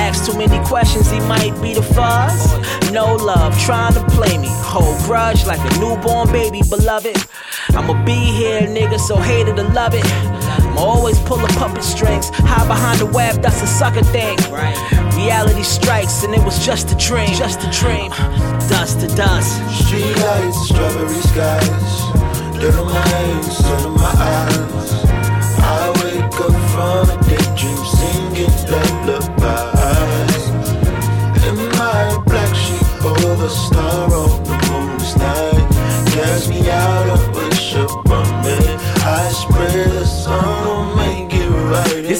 [0.00, 2.90] Ask too many questions, he might be the fuzz.
[2.90, 4.48] No love, trying to play me.
[4.50, 7.18] Hold grudge like a newborn baby, beloved.
[7.74, 10.06] I'ma be here, nigga, so hated to love it.
[10.72, 12.30] I'ma always pull a puppet strings.
[12.32, 14.38] Hide behind the web, that's a sucker thing.
[14.50, 14.74] Right.
[15.14, 17.28] Reality strikes, and it was just a dream.
[17.34, 18.10] Just a dream.
[18.72, 19.52] Dust to dust.
[19.84, 21.92] Street lights, strawberry skies.
[22.58, 24.90] Dirt on my hands, sun in my eyes.
[25.60, 30.44] I wake up from a daydream singing lullabies.
[31.48, 35.68] In my black sheep over the star on the moon's night.
[36.16, 36.91] Cast me out,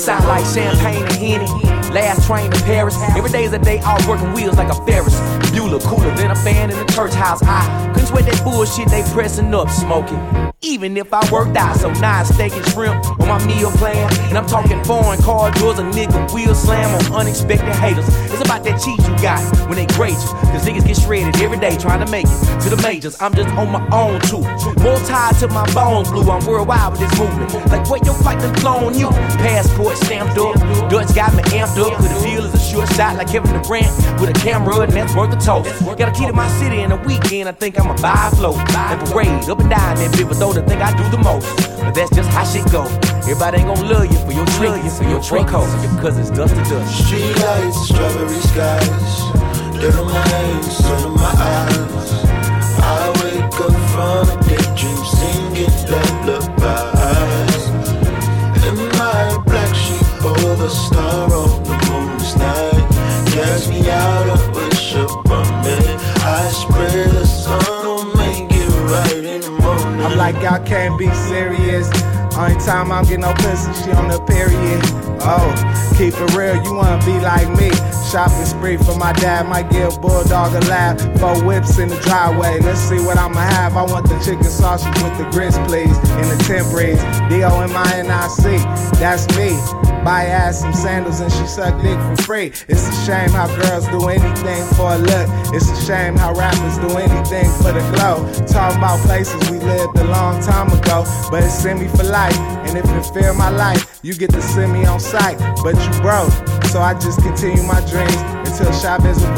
[0.02, 1.46] sound like champagne and Henny.
[1.94, 2.96] Last train to Paris.
[3.16, 5.14] Every day is a day off working wheels like a Ferris.
[5.52, 7.40] Bueller cooler than a fan in the church house.
[7.42, 10.18] I couldn't sweat that bullshit they pressing up, smoking.
[10.62, 14.10] Even if I worked out, so nine steak and shrimp on my meal plan.
[14.28, 18.08] And I'm talking foreign car doors, a nigga wheel slam on unexpected haters.
[18.32, 20.32] It's about that cheat you got when they grade you.
[20.50, 23.20] Cause niggas get shredded every day trying to make it to the majors.
[23.20, 24.42] I'm just on my own too.
[24.82, 26.30] More tied to my bones blue.
[26.30, 27.52] I'm worldwide with this movement.
[27.70, 28.01] Like what
[28.42, 29.08] your clone you.
[29.40, 30.54] Passport stamped up.
[30.90, 31.96] Dutch got me amped up.
[31.96, 33.90] Cause the deal is a sure shot like Kevin Durant
[34.20, 35.70] with a camera and that's worth a toast.
[35.98, 37.48] Got a key to my city in a weekend.
[37.48, 40.52] I think I'ma buy a float and parade up and down that bit, but though
[40.52, 41.46] the thing I do the most.
[41.78, 42.84] But that's just how shit go.
[43.22, 45.70] Everybody ain't gonna love you for your trinkets or your trinkos,
[46.00, 47.06] cause it's dust to dust.
[47.06, 49.32] Street lights, strawberry skies.
[49.80, 51.92] Dirt on my hands, sun in my eyes.
[52.82, 55.72] I wake up from a daydream singing
[56.26, 57.51] lullabies.
[60.62, 62.88] Over star on the moon's night.
[63.34, 65.76] Cast me out, I wish upon me.
[66.24, 70.00] I spread the sun, will make it right in the morning.
[70.00, 71.88] I'm like, I can't be serious.
[72.36, 74.80] Only time I'm getting no pussy, she on the period.
[75.24, 75.52] Oh,
[75.96, 77.70] keep it real, you wanna be like me.
[78.10, 81.00] Shopping spree for my dad, might give Bulldog a laugh.
[81.20, 83.76] Four whips in the driveway, let's see what I'ma have.
[83.76, 85.96] I want the chicken sausage with the grits, please.
[86.20, 88.58] In the temperies, D-O-M-I-N-I-C,
[88.98, 89.56] that's me.
[90.04, 92.46] Buy ass some sandals and she suck dick for free.
[92.66, 95.28] It's a shame how girls do anything for a look.
[95.54, 98.26] It's a shame how rappers do anything for the glow.
[98.46, 102.21] Talking about places we lived a long time ago, but it's send me for life.
[102.30, 105.38] And if it feel my life, you get to send me on sight.
[105.62, 106.32] But you broke,
[106.66, 109.36] so I just continue my dreams until Chavez Shop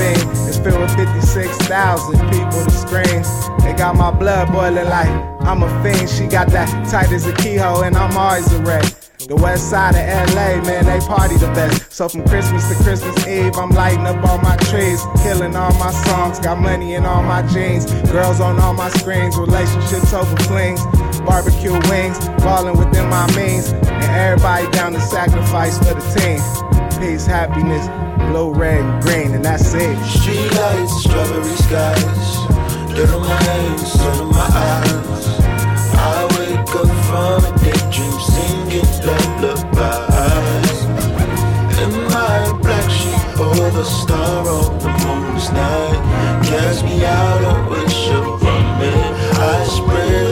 [0.48, 3.28] is filled with 56,000 people to screens.
[3.62, 5.08] They got my blood boiling like
[5.42, 6.10] I'm a fiend.
[6.10, 8.84] She got that tight as a keyhole, and I'm always a wreck.
[9.26, 11.90] The west side of LA, man, they party the best.
[11.90, 15.92] So from Christmas to Christmas Eve, I'm lighting up all my trees, killing all my
[16.04, 20.84] songs, got money in all my jeans, girls on all my screens, relationships over flings,
[21.24, 26.40] barbecue wings, falling within my means, and everybody down to sacrifice for the team.
[27.00, 27.88] Peace, happiness,
[28.30, 29.96] blue, red, and green, and that's it.
[30.04, 32.36] Street lights, strawberry skies,
[32.94, 35.24] dirt on my hands, sun in my eyes.
[35.96, 40.80] I wake up from a daydream singing lullabies.
[41.82, 46.00] In my black sheep over star on the moon's night.
[46.44, 48.92] Cast me out, I wish upon me.
[49.36, 50.23] I spread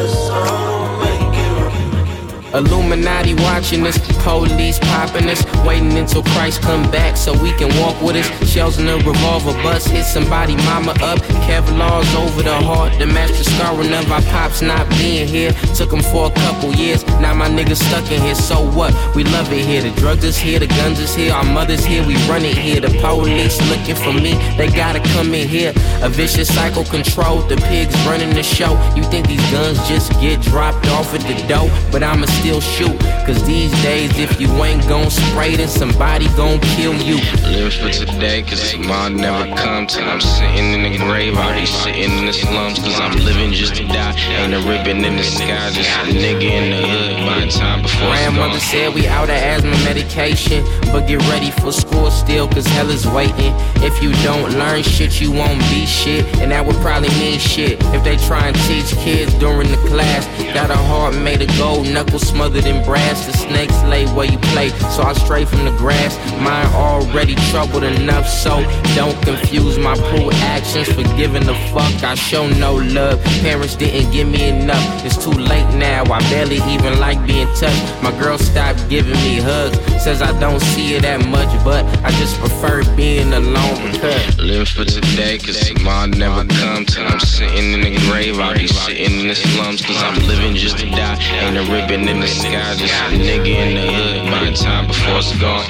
[2.55, 8.01] Illuminati watching us, police popping us, waiting until Christ come back so we can walk
[8.03, 8.29] with us.
[8.49, 11.19] Shells in a revolver, bus hit somebody mama up.
[11.47, 15.53] Kevlar's over the heart, the master scarring of our pops not being here.
[15.75, 18.35] Took them for a couple years, now my niggas stuck in here.
[18.35, 18.93] So what?
[19.15, 19.83] We love it here.
[19.83, 22.81] The drugs is here, the guns is here, our mothers here, we run it here.
[22.81, 25.73] The police looking for me, they gotta come in here.
[26.03, 28.73] A vicious cycle control, the pigs running the show.
[28.95, 32.99] You think these guns just get dropped off at the door, but I'ma still shoot.
[33.25, 37.17] Cause these days, if you ain't gon' spray, then somebody gon' kill you.
[37.47, 39.95] Live for today, cause tomorrow never comes.
[39.95, 43.53] Till I'm sitting in the grave, I'll be sitting in the slums, cause I'm living
[43.53, 44.15] just to die.
[44.43, 48.09] Ain't a ribbon in the sky, just a nigga in the hood by time before
[48.09, 50.65] Grandmother said we out of asthma medication.
[50.91, 53.55] But get ready for school still, cause hell is waiting.
[53.87, 56.27] If you don't learn shit, you won't be shit.
[56.39, 60.27] And that would probably mean shit if they try and teach kids during the class.
[60.53, 63.27] Got a heart made of gold, knuckles smothered in brass.
[63.27, 66.17] The snakes lay where you play, so I stray from the grass.
[66.41, 68.63] Mine already troubled enough, so
[68.95, 71.95] don't confuse my poor actions for giving a fuck.
[72.03, 73.23] I show no love.
[73.43, 74.85] Parents didn't give me enough.
[75.05, 76.05] It's too late now.
[76.05, 78.03] I barely even like being touched.
[78.03, 79.79] My girl stopped giving me hugs.
[80.03, 84.39] Says I don't see it that much, but I just prefer being alone because.
[84.39, 88.39] Live for today, cause tomorrow never come till I'm sitting in the grave.
[88.39, 91.19] I'll be sitting in the slums, cause I'm living just to die.
[91.43, 95.19] Ain't a ribbon in the sky, just a nigga in the hood by time before
[95.19, 95.67] it's gone.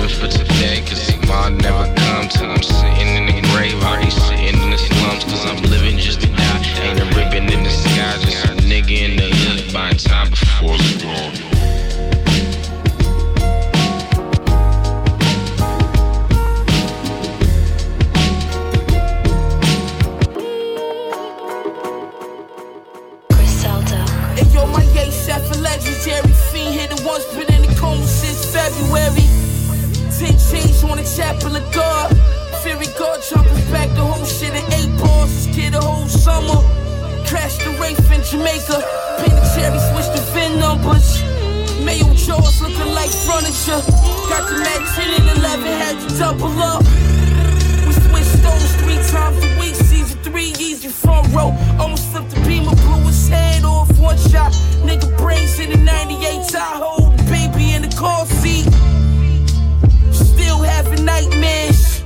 [0.00, 3.76] Live for today, cause tomorrow never come till I'm sitting in the grave.
[3.82, 6.62] I'll sitting in the slums, cause I'm living just to die.
[6.80, 10.76] Ain't a ribbon in the sky, just a nigga in the hood by time before
[10.76, 11.21] it's gone.
[31.22, 32.08] Chapel of God.
[32.62, 34.90] Fury God jumping back the whole shit in eight.
[35.22, 36.58] This kid the whole summer.
[37.28, 38.82] Crashed the Wraith in Jamaica.
[39.18, 41.22] Penitentiary switched the VIN numbers.
[41.86, 43.80] Mayo jaws looking like furniture.
[44.30, 46.82] Got the mag 10 and 11, had to double up.
[47.86, 49.76] We switched stones three times a week.
[49.76, 51.54] Season three, easy front row.
[51.78, 54.52] Almost flipped the beamer, blew his head off one shot.
[54.86, 57.14] Nigga brains in the 98 Tahoe.
[57.30, 58.71] Baby in the car seat.
[60.82, 62.02] Having nightmares.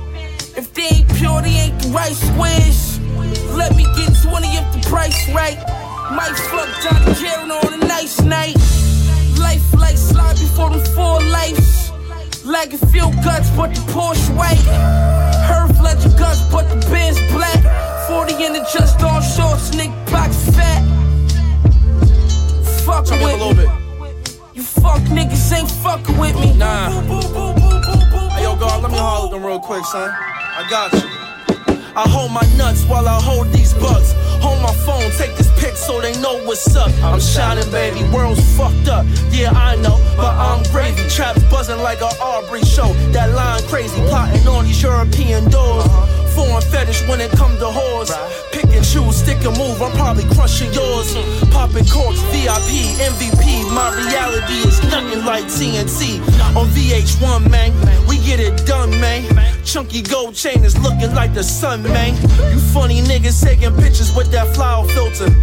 [0.55, 2.99] If they ain't pure, they ain't the right squares.
[3.57, 5.57] Let me get 20 if the price right.
[6.13, 7.15] Might fuck Dr.
[7.15, 8.55] Karen on a nice night.
[9.39, 11.91] Life like slide before them four lives.
[12.45, 14.61] Like it feel guts, but the Porsche white.
[15.49, 17.61] Her Fletcher guts, but the Benz black.
[18.07, 20.83] 40 in the just on shorts, Nick box fat.
[22.85, 23.65] Fuck with me.
[24.53, 26.53] You fuck niggas ain't fucking with me.
[26.53, 27.56] Nah.
[28.59, 30.09] God, let me holler them real quick, son.
[30.09, 31.01] I got you.
[31.95, 34.13] I hold my nuts while I hold these bucks.
[34.41, 36.91] Hold my phone, take this pic so they know what's up.
[37.03, 38.03] I'm shining, baby.
[38.13, 39.05] World's fucked up.
[39.31, 41.07] Yeah, I know, but I'm gravy.
[41.09, 42.93] Traps buzzing like a Aubrey show.
[43.13, 45.85] That line crazy, plotting on these European doors.
[46.37, 48.13] Foreign fetish when it come to whores.
[48.51, 49.81] Pick and choose, stick and move.
[49.81, 51.15] I'm probably crushing yours.
[51.49, 53.73] Popping corks, VIP, MVP.
[53.73, 56.21] My reality is nothing like TNT.
[56.55, 57.73] On VH1, man,
[58.07, 59.25] we get it done, man.
[59.65, 62.13] Chunky gold chain is looking like the sun, man.
[62.53, 65.33] You funny niggas taking pictures with that flower filter.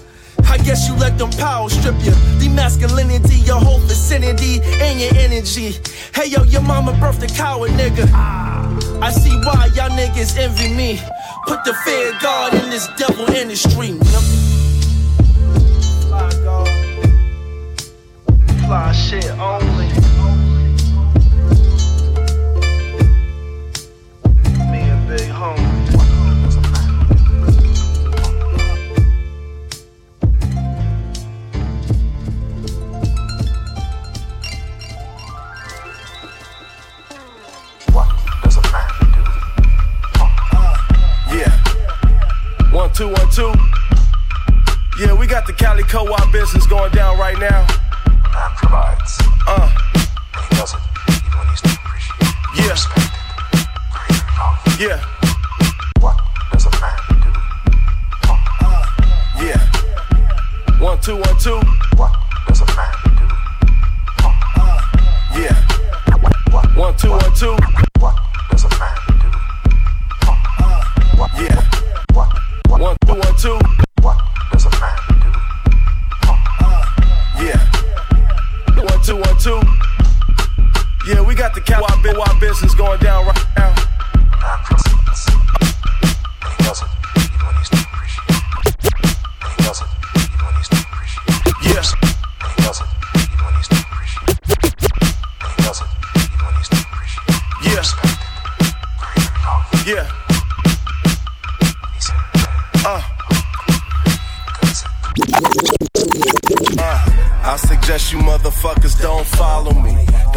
[0.48, 2.12] I guess you let them power strip you.
[2.38, 5.78] The masculinity, your whole vicinity, and your energy.
[6.14, 8.08] Hey yo, your mama birthed a coward nigga.
[9.02, 11.00] I see why y'all niggas envy me.
[11.46, 13.92] Put the fear of God in this devil industry.
[16.08, 16.68] Fly God.
[18.66, 19.83] Fly shit only.
[42.94, 43.52] Two, one, two.
[45.00, 47.66] Yeah, we got the Cali co-op business going down right now.
[48.06, 49.18] Man provides.
[49.48, 49.68] Uh.
[50.48, 50.80] He does it
[51.10, 52.34] even when he's not appreciated.
[52.54, 52.76] Yeah.
[54.78, 55.02] Yeah.
[55.98, 56.16] What
[56.52, 57.30] does a man do?
[58.62, 58.86] Uh.
[59.42, 59.58] Yeah.
[60.78, 61.60] One, two, one, two.
[61.96, 62.14] What
[62.46, 63.26] does a man do?
[64.22, 64.78] Uh.
[65.34, 65.56] Yeah.
[66.76, 67.56] One, two, one, two.
[67.98, 68.14] What
[68.50, 69.30] does a man do?
[71.42, 71.73] Yeah.
[72.78, 73.58] One, two, one, two.
[74.02, 74.18] What
[74.50, 75.30] does a man do?
[76.26, 76.84] Uh,
[77.38, 77.60] yeah.
[78.82, 79.60] One, two, one, two.
[81.06, 83.74] Yeah, we got the cow wop business going down right now.
[86.48, 86.82] He does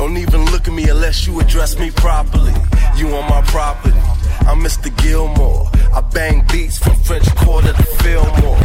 [0.08, 2.53] Don't even look at me unless you address me properly.
[2.95, 3.99] You on my property.
[4.47, 4.88] I'm Mr.
[5.03, 5.70] Gilmore.
[5.93, 8.58] I bang beats from French Quarter to Fillmore.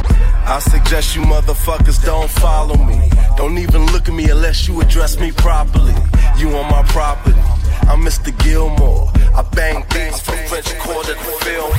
[0.46, 3.10] I suggest you motherfuckers don't follow me.
[3.36, 5.92] Don't even look at me unless you address me properly.
[6.38, 7.40] You on my property.
[7.90, 8.30] I'm Mr.
[8.44, 9.10] Gilmore.
[9.34, 11.72] I bang beats from French Quarter to film.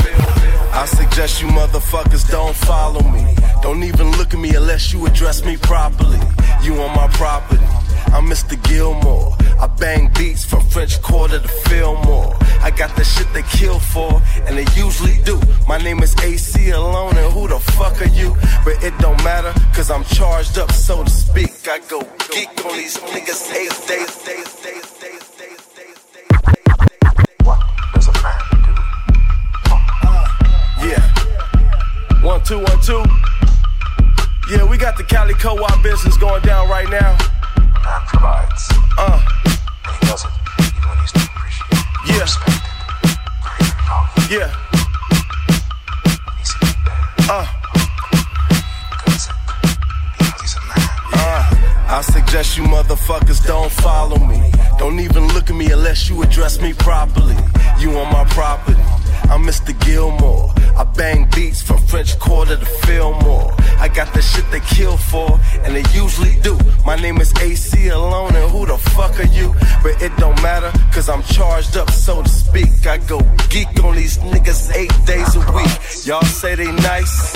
[0.74, 3.34] I suggest you motherfuckers don't follow me.
[3.62, 6.20] Don't even look at me unless you address me properly.
[6.62, 7.64] You on my property.
[8.12, 8.62] I'm Mr.
[8.68, 9.38] Gilmore.
[9.64, 12.36] I bang beats from French Quarter to Fillmore.
[12.60, 15.40] I got the shit they kill for, and they usually do.
[15.70, 18.36] My name is AC alone, and who the fuck are you?
[18.66, 21.52] But it don't matter, cause I'm charged up, so to speak.
[21.66, 26.28] I go geek on these niggas eight days, days, days, days, days, days.
[27.46, 28.74] What does a man do?
[30.90, 32.22] Yeah.
[32.22, 33.02] One, two, one, two.
[34.52, 37.18] Yeah, we got the Cali Co-op business going down right now.
[37.56, 38.70] Man provides.
[38.98, 39.53] Uh.
[42.14, 42.28] Yeah.
[44.30, 44.54] Yeah.
[47.30, 47.48] Uh.
[51.16, 51.56] Uh,
[51.88, 54.52] I suggest you motherfuckers don't follow me.
[54.78, 57.36] Don't even look at me unless you address me properly.
[57.80, 58.93] You on my property.
[59.34, 59.74] I'm Mr.
[59.84, 60.54] Gilmore.
[60.78, 63.52] I bang beats from French Quarter to Fillmore.
[63.80, 66.56] I got the shit they kill for, and they usually do.
[66.86, 69.52] My name is AC alone, and who the fuck are you?
[69.82, 72.86] But it don't matter, cause I'm charged up, so to speak.
[72.86, 76.06] I go geek on these niggas eight days a week.
[76.06, 77.36] Y'all say they nice,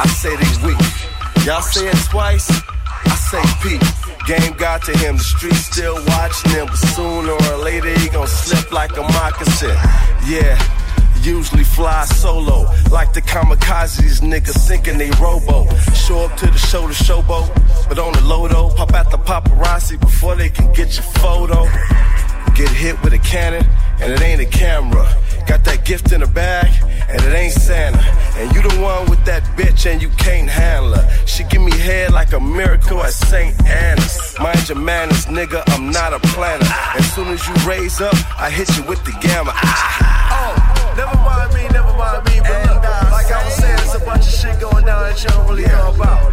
[0.00, 1.46] I say they weak.
[1.46, 3.82] Y'all say it twice, I say peep.
[4.26, 8.26] Game got to him, the streets still watching him, but sooner or later he gon'
[8.26, 9.76] slip like a moccasin.
[10.26, 10.58] Yeah.
[11.26, 15.66] Usually fly solo, like the kamikazes, niggas thinking they robo.
[15.92, 17.48] Show up to the show to showboat,
[17.88, 21.64] but on the lodo, pop out the paparazzi before they can get your photo.
[22.54, 23.66] Get hit with a cannon,
[24.00, 25.04] and it ain't a camera.
[25.48, 26.70] Got that gift in the bag,
[27.08, 27.98] and it ain't Santa.
[28.36, 31.26] And you the one with that bitch, and you can't handle her.
[31.26, 33.52] She give me head like a miracle at St.
[33.66, 34.36] Anna's.
[34.38, 36.66] Mind your manners, nigga, I'm not a planner.
[36.94, 39.52] As soon as you raise up, I hit you with the gamma.
[39.56, 42.82] Oh, never mind me, never mind me, but look,
[43.12, 45.64] like I was saying, there's a bunch of shit going down that you don't really
[45.64, 46.32] know about.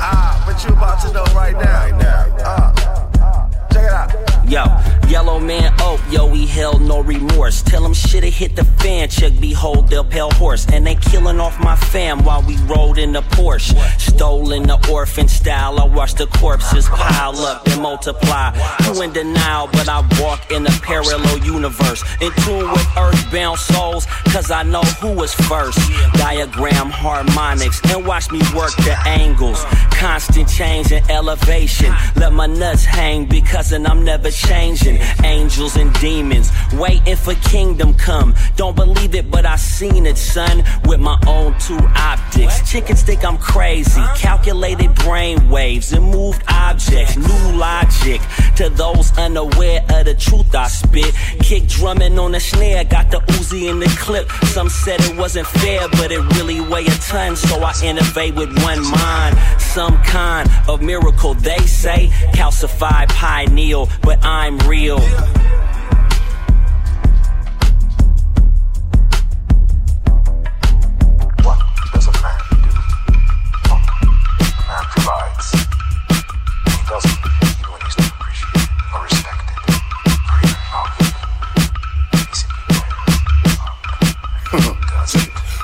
[0.00, 1.62] Ah, but you about to know right now.
[1.62, 2.32] Right now.
[2.44, 4.31] Ah, check it out.
[4.52, 4.66] Yo,
[5.08, 7.62] yellow man oak, yo, he held no remorse.
[7.62, 10.66] Tell him shit hit the fan, check behold their pale horse.
[10.70, 13.72] And they killing off my fam while we rode in the Porsche.
[13.98, 18.52] Stolen the orphan style, I watch the corpses pile up and multiply.
[18.84, 22.04] You in denial, but I walk in a parallel universe.
[22.20, 25.78] In tune with earthbound souls, cause I know who was first.
[26.12, 29.64] Diagram harmonics, and watch me work the angles.
[29.92, 31.94] Constant change and elevation.
[32.16, 34.98] Let my nuts hang because and I'm never changing.
[35.24, 38.34] Angels and demons waiting for kingdom come.
[38.56, 42.70] Don't believe it, but I seen it, son, with my own two optics.
[42.70, 44.02] Chickens think I'm crazy.
[44.16, 47.16] Calculated brain waves and moved objects.
[47.16, 48.20] New logic
[48.56, 51.14] to those unaware of the truth I spit.
[51.40, 54.30] Kick drumming on the snare, got the Uzi in the clip.
[54.54, 58.50] Some said it wasn't fair, but it really weigh a ton, so I innovate with
[58.62, 59.36] one mind.
[59.60, 62.08] Some kind of miracle, they say.
[62.34, 64.31] Calcified pineal, but I'm
[64.66, 64.98] real.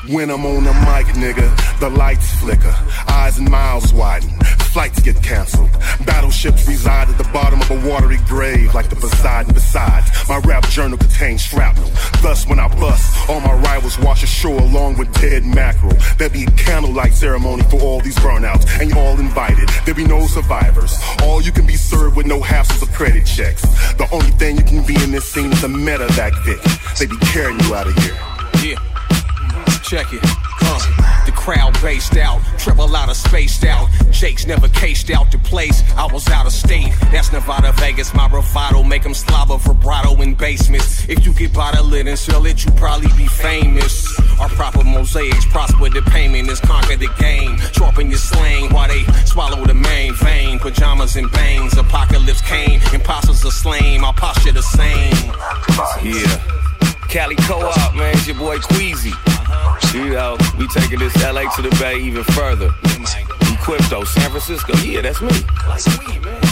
[0.08, 2.74] When I'm on the mic, nigga, the lights flicker,
[3.08, 4.30] eyes and mouths widen,
[4.72, 5.70] flights get canceled.
[6.06, 9.52] Battleships reside at the bottom of a watery grave like the Poseidon.
[9.52, 11.90] Besides, my rap journal contains shrapnel.
[12.22, 15.96] Thus, when I bust, all my rivals wash ashore along with dead mackerel.
[16.16, 19.68] There be a candlelight ceremony for all these burnouts, and you're all invited.
[19.84, 20.98] There be no survivors.
[21.22, 23.60] All you can be served with no hassles of credit checks.
[23.96, 26.62] The only thing you can be in this scene is a medevac Vic.
[26.98, 28.16] They be carrying you out of here.
[28.62, 28.97] Yeah.
[29.88, 30.20] Check it.
[30.60, 33.88] Uh, the crowd based out, triple out of spaced out.
[34.10, 35.82] Jake's never cased out the place.
[35.96, 36.92] I was out of state.
[37.10, 38.12] That's Nevada, Vegas.
[38.12, 41.08] My bravado make 'em slobber vibrato in basements.
[41.08, 44.06] If you get bottle it and sell it, you probably be famous.
[44.38, 47.58] Our proper mosaics prosper the payment is conquer the game.
[47.72, 50.58] Sharpen your slang while they swallow the main vein.
[50.58, 52.78] Pajamas and bangs, apocalypse came.
[52.92, 55.32] Imposters are slain, my posture the same.
[56.04, 56.36] Yeah.
[57.08, 59.14] Cali Co-op, man, it's your boy Queasy.
[59.94, 62.68] You know, we taking this LA to the Bay even further.
[62.68, 65.30] Equipto, San Francisco, yeah, that's me.
[65.66, 66.47] I'm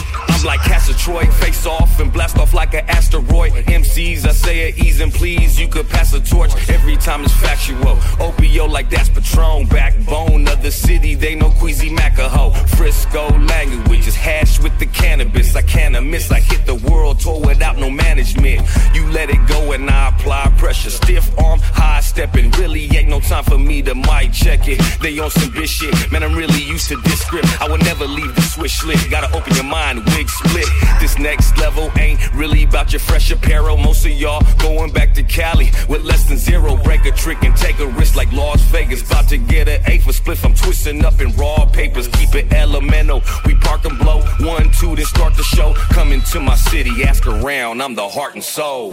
[0.46, 1.26] like Castor Troy.
[1.26, 3.52] Face off and blast off like an asteroid.
[3.52, 5.58] MCs, I say it ease and please.
[5.58, 7.96] You could pass a torch every time it's factual.
[8.22, 9.66] Opio like that's Patron.
[9.66, 12.54] Backbone of the city, they know Queasy Macaho.
[12.76, 15.56] Frisco language is hash with the cannabis.
[15.56, 16.30] I can't miss.
[16.30, 18.62] I hit the world tour without no management.
[18.94, 20.90] You let it go and I apply pressure.
[20.90, 22.50] Stiff arm, high stepping.
[22.52, 24.80] Really ain't no time for me to mic check it.
[25.02, 26.12] They on some bitch shit.
[26.12, 27.48] Man, I'm really used to this script.
[27.60, 28.98] I will never leave the switch lit.
[29.10, 30.68] Gotta open your mind, wig split.
[31.00, 33.76] This next level ain't really about your fresh apparel.
[33.76, 36.76] Most of y'all going back to Cali with less than zero.
[36.76, 39.02] Break a trick and take a risk like Las Vegas.
[39.02, 40.44] About to get an eighth for spliff.
[40.44, 42.08] I'm twisting up in raw papers.
[42.08, 43.22] Keep it elemental.
[43.44, 44.22] We park and blow.
[44.40, 45.74] One, two, then start the show.
[45.90, 47.82] Coming to my city, ask around.
[47.82, 48.92] I'm the heart and soul.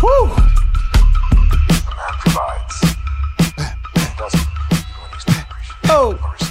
[0.00, 0.34] Whew.
[5.92, 6.49] Oh.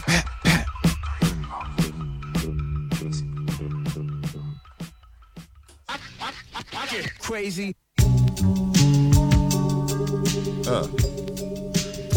[7.30, 7.76] Crazy.
[10.66, 10.88] Uh.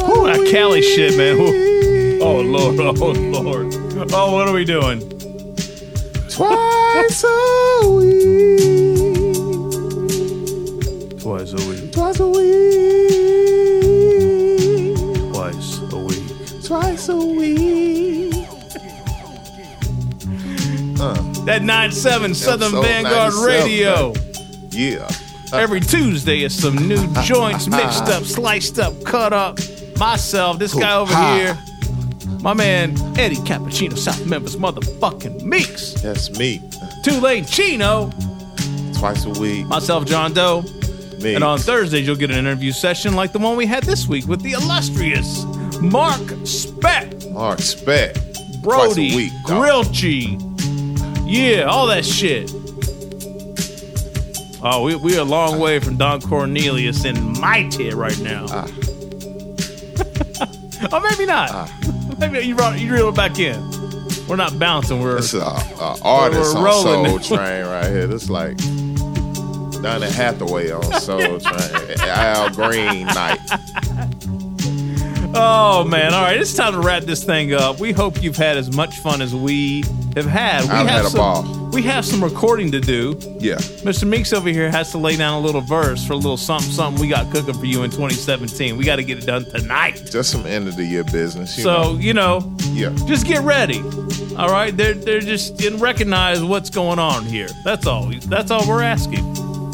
[0.00, 1.36] Ooh, that Cali shit, man.
[1.38, 2.18] Ooh.
[2.22, 3.74] Oh lord, oh lord.
[4.10, 5.00] Oh, what are we doing?
[6.30, 8.40] Twice a week.
[11.20, 11.92] Twice a week.
[11.92, 12.56] Twice a week.
[15.34, 16.64] Twice a week.
[16.64, 18.32] Twice a week.
[20.98, 24.12] Uh, That 9-7 Southern Episode Vanguard 97, Radio.
[24.72, 25.08] Yeah.
[25.52, 29.58] Every Tuesday is some new joints mixed up, sliced up, cut up.
[29.98, 31.56] Myself, this guy over here,
[32.40, 35.92] my man Eddie Cappuccino, South Memphis, motherfucking Meeks.
[36.00, 36.60] That's me.
[37.04, 38.10] Tulane Chino,
[38.94, 39.66] Twice a week.
[39.66, 40.62] myself John Doe.
[41.20, 41.34] Me.
[41.36, 44.26] And on Thursdays, you'll get an interview session like the one we had this week
[44.26, 45.44] with the illustrious
[45.76, 48.60] Marq Spekt, Marq Spekt.
[48.62, 49.32] Brody, Twice a week.
[49.44, 50.38] Grilchi.
[51.24, 52.50] Yeah, all that shit.
[54.64, 58.46] Oh, we, we're a long way from Don Cornelius in my Mighty right now.
[58.48, 58.68] Ah.
[60.92, 61.68] oh, maybe not.
[62.20, 63.58] Maybe you brought you reel it back in.
[64.28, 65.00] We're not bouncing.
[65.00, 66.82] We're This is a, a artist on.
[66.82, 68.06] Soul Train right here.
[68.06, 68.56] This like
[69.82, 71.98] Donny Hathaway on Soul Train.
[71.98, 73.40] Al Green night.
[75.34, 76.14] Oh man!
[76.14, 77.80] All right, it's time to wrap this thing up.
[77.80, 79.82] We hope you've had as much fun as we
[80.14, 80.62] have had.
[80.62, 81.61] We I've have had a ball.
[81.72, 83.18] We have some recording to do.
[83.40, 83.54] Yeah.
[83.82, 84.06] Mr.
[84.06, 87.00] Meeks over here has to lay down a little verse for a little something, something
[87.00, 88.76] we got cooking for you in 2017.
[88.76, 90.02] We got to get it done tonight.
[90.10, 91.56] Just some end of the year business.
[91.56, 91.98] You so know.
[91.98, 92.90] you know, Yeah.
[93.06, 93.80] just get ready.
[94.36, 97.48] All right, they're they're just didn't recognize what's going on here.
[97.64, 98.10] That's all.
[98.26, 99.30] That's all we're asking.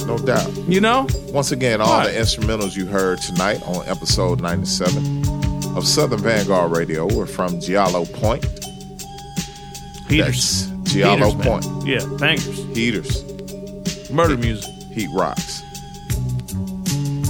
[0.06, 0.50] No doubt.
[0.68, 1.06] You know.
[1.32, 6.70] Once again, all All the instrumentals you heard tonight on episode 97 of Southern Vanguard
[6.72, 8.44] Radio were from Giallo Point.
[10.08, 10.67] Heaters.
[10.88, 11.62] Giallo Heaters, man.
[11.62, 11.86] Point.
[11.86, 12.76] Yeah, bangers.
[12.76, 14.10] Heaters.
[14.10, 14.72] Murder music.
[14.92, 15.62] Heat rocks.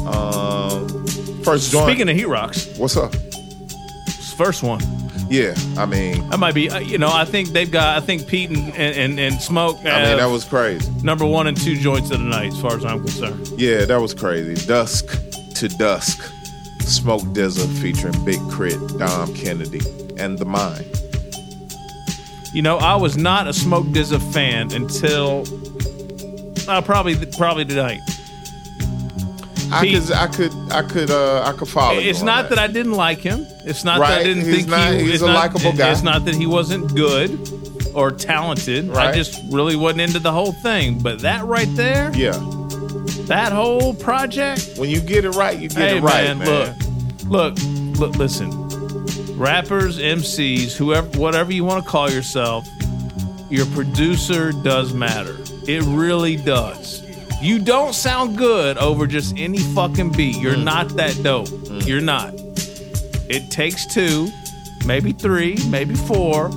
[0.07, 0.89] Um,
[1.43, 1.87] first joint.
[1.87, 3.15] Speaking of heat rocks, what's up?
[4.37, 4.81] First one.
[5.31, 8.27] Yeah, I mean, That might be, uh, you know, I think they've got, I think
[8.27, 9.77] Pete and, and, and, Smoke.
[9.81, 10.91] I mean that was crazy.
[11.03, 13.47] number one and two joints of the night, as far as I'm concerned.
[13.59, 14.55] Yeah, that was crazy.
[14.67, 15.07] Dusk
[15.57, 16.23] to Dusk.
[16.81, 19.81] Smoke DZA featuring Big K.R.I.T., Dom Kennedy,
[20.17, 20.87] and The Mind.
[22.53, 25.45] You know, I was not a Smoke DZA fan until
[26.69, 28.01] uh, probably probably tonight.
[29.71, 31.99] I Pete- could, I could, I could, uh, I could follow.
[31.99, 32.59] It's not that.
[32.59, 33.47] I didn't like him.
[33.67, 35.11] It's not that I didn't he's think not- he.
[35.11, 35.91] he's a likable guy.
[35.93, 37.31] It's not that he wasn't good
[37.95, 38.91] or talented.
[38.93, 41.01] I just really wasn't into the whole thing.
[41.01, 42.33] But that right there, Yeah,
[43.27, 44.71] that whole project.
[44.79, 46.79] when you get it right, you get hey it right, man, man.
[47.29, 48.68] look, look, look, listen.
[49.39, 52.67] Rappers, MCs, whoever, whatever you want to call yourself,
[53.51, 55.37] your producer does matter.
[55.69, 57.05] It really does.
[57.41, 60.37] You don't sound good over just any fucking beat.
[60.39, 60.65] You're Mm.
[60.65, 61.49] not that dope.
[61.87, 62.35] You're not.
[63.29, 64.29] It takes two,
[64.85, 66.51] maybe three, maybe four.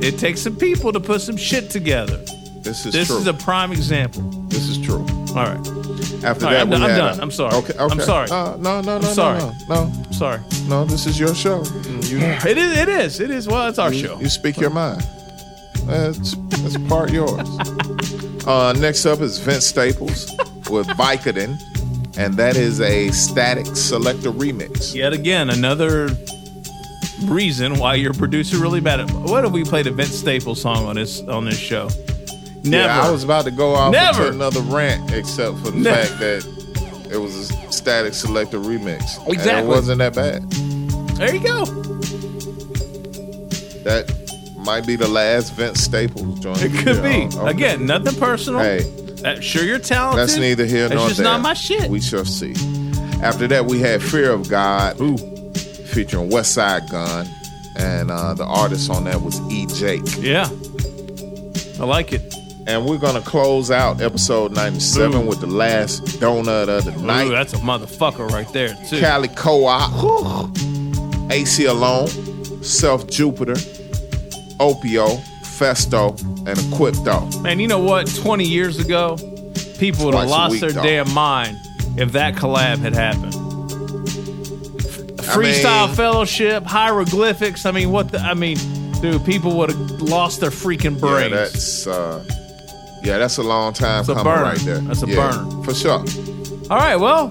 [0.00, 2.16] It takes some people to put some shit together.
[2.62, 2.92] This is true.
[2.92, 3.16] this true.
[3.18, 4.22] is a prime example.
[4.48, 5.04] This is true.
[5.36, 5.81] All right.
[6.24, 6.82] After All that, I'm, we done.
[6.82, 7.18] I'm had done.
[7.18, 7.54] a- I'm sorry.
[7.56, 7.82] Okay, okay.
[7.94, 8.30] I'm sorry.
[8.30, 9.38] Uh, no, no, no, I'm no, sorry.
[9.40, 9.74] no, no.
[10.06, 10.40] I'm sorry.
[10.68, 11.62] No, this is your show.
[12.02, 12.78] You, It is.
[12.78, 13.20] It is.
[13.20, 13.48] It is.
[13.48, 14.20] Well, it's our you, show.
[14.20, 15.02] You speak your mind.
[15.86, 17.48] That's that's part yours.
[18.44, 20.28] Uh, next up is Vince Staples
[20.68, 21.56] with Vicodin,
[22.18, 24.92] and that is a Statik Selektah remix.
[24.96, 26.08] Yet again, another
[27.26, 29.10] reason why your producer really bad at.
[29.12, 31.88] What have we played a Vince Staples song on this on this show?
[32.64, 32.86] Never.
[32.88, 34.26] Yeah, I was about to go off Never.
[34.26, 35.96] into another rant, except for the Never.
[36.06, 39.18] fact that it was a Statik Selektah remix.
[39.24, 39.62] And Exactly.
[39.64, 40.48] it wasn't that bad.
[41.16, 41.64] there you go.
[43.84, 44.12] That
[44.58, 46.62] might be the last Vince Staples joint.
[46.62, 47.28] It could be.
[47.40, 48.60] Again, nothing personal.
[48.60, 48.80] Hey.
[49.40, 50.20] Sure, you're talented.
[50.20, 51.88] That's neither here nor It's nor just not my shit.
[51.90, 52.54] We shall see.
[53.22, 54.96] After that, we had Fear of God,
[55.88, 57.28] featuring Westside Gunn,
[57.76, 59.66] and uh, the artist on that was E.
[59.66, 60.02] Jake.
[60.18, 60.48] Yeah,
[61.80, 62.34] I like it.
[62.66, 65.26] And we're gonna close out episode ninety-seven Ooh.
[65.28, 67.26] with the last donut of the night.
[67.26, 69.00] Ooh, that's a motherfucker right there too.
[69.00, 69.28] Cali
[71.30, 72.06] AC Alone,
[72.62, 73.54] Self Jupiter,
[74.60, 76.10] Opio, Festo,
[76.46, 77.42] and Equipto.
[77.42, 78.06] Man, you know what?
[78.14, 79.16] 20 years ago,
[79.78, 80.84] people would have Twice lost week, their dog.
[80.84, 81.56] damn mind
[81.96, 83.34] if that collab had happened.
[85.18, 87.64] I Freestyle mean- Fellowship, hieroglyphics.
[87.66, 88.18] I mean, what the?
[88.18, 88.58] I mean,
[89.00, 91.32] dude, people would have lost their freaking Yeah, brains.
[91.32, 92.24] that's uh,
[93.04, 94.78] yeah, that's a long time a coming right there.
[94.78, 95.62] That's a Yeah, burner.
[95.64, 96.04] for sure.
[96.70, 97.28] All right, well,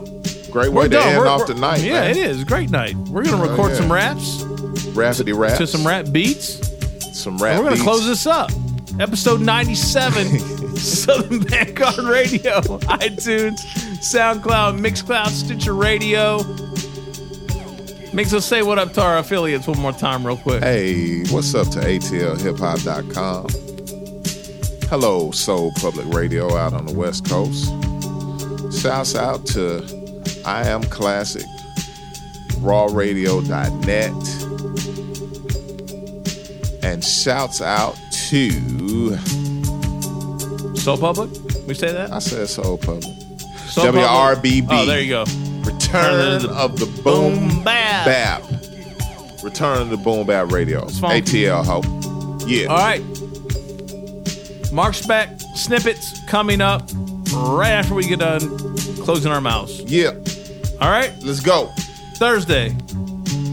[0.51, 1.07] Great way to done.
[1.07, 1.81] end We're- off the night.
[1.81, 2.11] Yeah, man.
[2.11, 2.43] it is.
[2.43, 2.95] Great night.
[3.09, 3.77] We're gonna Oh, record yeah.
[3.77, 4.43] some raps
[4.93, 5.57] Rapidy raps.
[5.59, 6.59] to some rap beats.
[7.13, 7.57] some rap.
[7.59, 8.51] we're gonna close this up.
[8.99, 10.39] Episode 97,
[10.77, 13.59] Southern Vanguard Radio, iTunes,
[14.01, 16.43] SoundCloud, Mixcloud, Stitcher Radio.
[18.13, 20.61] Makes us say what up to our affiliates one more time, real quick.
[20.61, 23.47] Hey, what's up to ATLHipHop.com?
[24.91, 27.67] Hello, Soul Public Radio out on the West Coast.
[28.77, 29.81] Shouts out to
[30.45, 31.45] I Am Classic,
[32.59, 34.11] rawradio.net.
[36.83, 37.95] And shouts out
[38.27, 39.15] to
[40.75, 41.29] Soul Public?
[41.65, 42.11] We say that?
[42.11, 43.03] I said Soul Public.
[43.69, 44.03] Soul Public?
[44.03, 44.67] WRBB.
[44.71, 45.23] Oh, there you go.
[45.71, 48.05] Return of the Boom Bap.
[48.05, 48.43] Bap.
[49.41, 50.81] Return of the Boom Bap Radio.
[50.81, 51.81] ATL ho.
[52.45, 52.65] Yeah.
[52.65, 53.01] All right.
[54.71, 56.89] Marq Spekt snippets coming up
[57.33, 58.39] right after we get done
[59.03, 59.81] closing our mouths.
[59.81, 60.11] Yeah.
[60.79, 61.13] All right.
[61.21, 61.67] Let's go.
[62.15, 62.69] Thursday,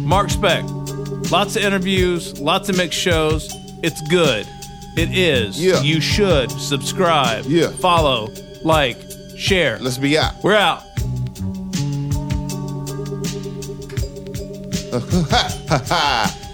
[0.06, 1.30] Marq Spekt.
[1.30, 3.48] Lots of interviews, lots of mixed shows.
[3.82, 4.46] It's good.
[4.96, 5.62] It is.
[5.62, 5.80] Yeah.
[5.82, 7.44] You should subscribe.
[7.46, 7.68] Yeah.
[7.70, 8.28] Follow,
[8.64, 8.96] like,
[9.36, 9.78] share.
[9.78, 10.34] Let's be out.
[10.42, 10.84] We're out.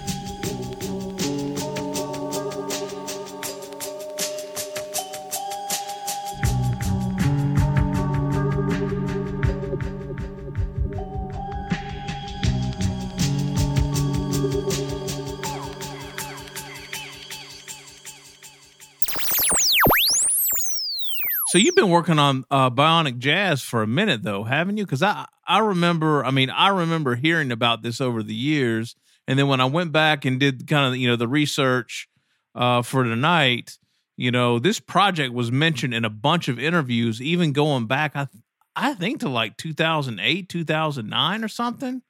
[21.55, 24.85] So you've been working on uh, Bionic Jazz for a minute, though, haven't you?
[24.85, 28.97] Because I I remember, I mean, I remember hearing about this over the years,
[29.29, 32.09] and then when I went back and did kind of you know the research
[32.57, 33.79] uh, for tonight,
[34.17, 38.27] you know, this project was mentioned in a bunch of interviews, even going back, I
[38.75, 42.03] I think to like 2008, 2009, or something.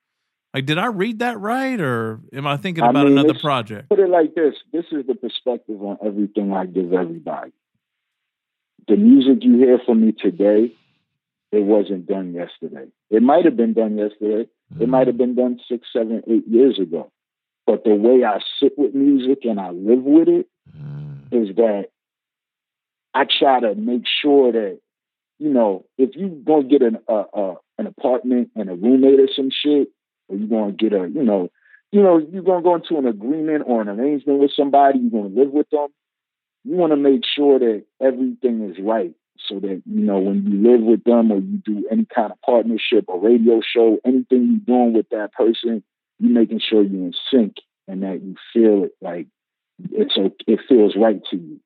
[0.54, 3.90] Like, did I read that right, or am I thinking I about mean, another project?
[3.90, 7.52] Put it like this: this is the perspective on everything I give everybody.
[8.86, 10.72] The music you hear from me today,
[11.52, 12.86] it wasn't done yesterday.
[13.10, 14.48] It might have been done yesterday.
[14.80, 17.10] It might have been done six, seven, eight years ago.
[17.66, 20.48] But the way I sit with music and I live with it
[21.32, 21.86] is that
[23.14, 24.80] I try to make sure that
[25.38, 29.28] you know if you gonna get an uh, uh, an apartment and a roommate or
[29.34, 29.88] some shit,
[30.28, 31.48] or you gonna get a you know
[31.92, 35.34] you know you're gonna go into an agreement or an arrangement with somebody, you're gonna
[35.34, 35.88] live with them.
[36.64, 39.12] You want to make sure that everything is right,
[39.48, 42.40] so that you know when you live with them or you do any kind of
[42.42, 45.82] partnership or radio show, anything you're doing with that person,
[46.18, 49.26] you're making sure you're in sync and that you feel it like
[49.92, 51.60] it's o- it feels right to you.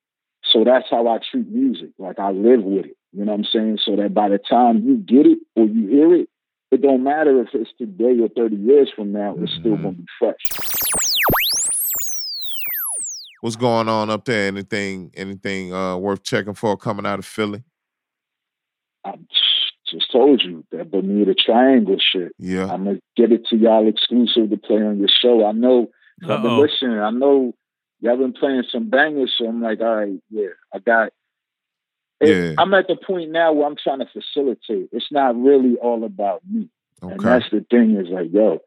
[0.52, 1.90] So that's how I treat music.
[1.98, 2.96] Like I live with it.
[3.12, 3.78] You know what I'm saying?
[3.84, 6.28] So that by the time you get it or you hear it,
[6.70, 9.82] it don't matter if it's today or 30 years from now, it's still mm-hmm.
[9.82, 10.77] gonna be fresh.
[13.40, 14.48] What's going on up there?
[14.48, 17.62] Anything anything uh, worth checking for coming out of Philly?
[19.04, 19.14] I
[19.86, 22.32] just told you that Bermuda Triangle shit.
[22.38, 22.64] Yeah.
[22.64, 25.46] I'm gonna get it to y'all exclusive to play on your show.
[25.46, 25.88] I know
[26.22, 26.98] I've been listening.
[26.98, 27.54] I know
[28.00, 31.12] y'all been playing some bangers, so I'm like, all right, yeah, I got.
[32.20, 32.54] It, Yeah.
[32.58, 34.88] I'm at the point now where I'm trying to facilitate.
[34.90, 36.68] It's not really all about me,
[37.00, 37.96] and that's the thing.
[37.96, 38.58] Is like, yo,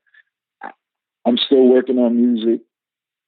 [1.25, 2.61] I'm still working on music.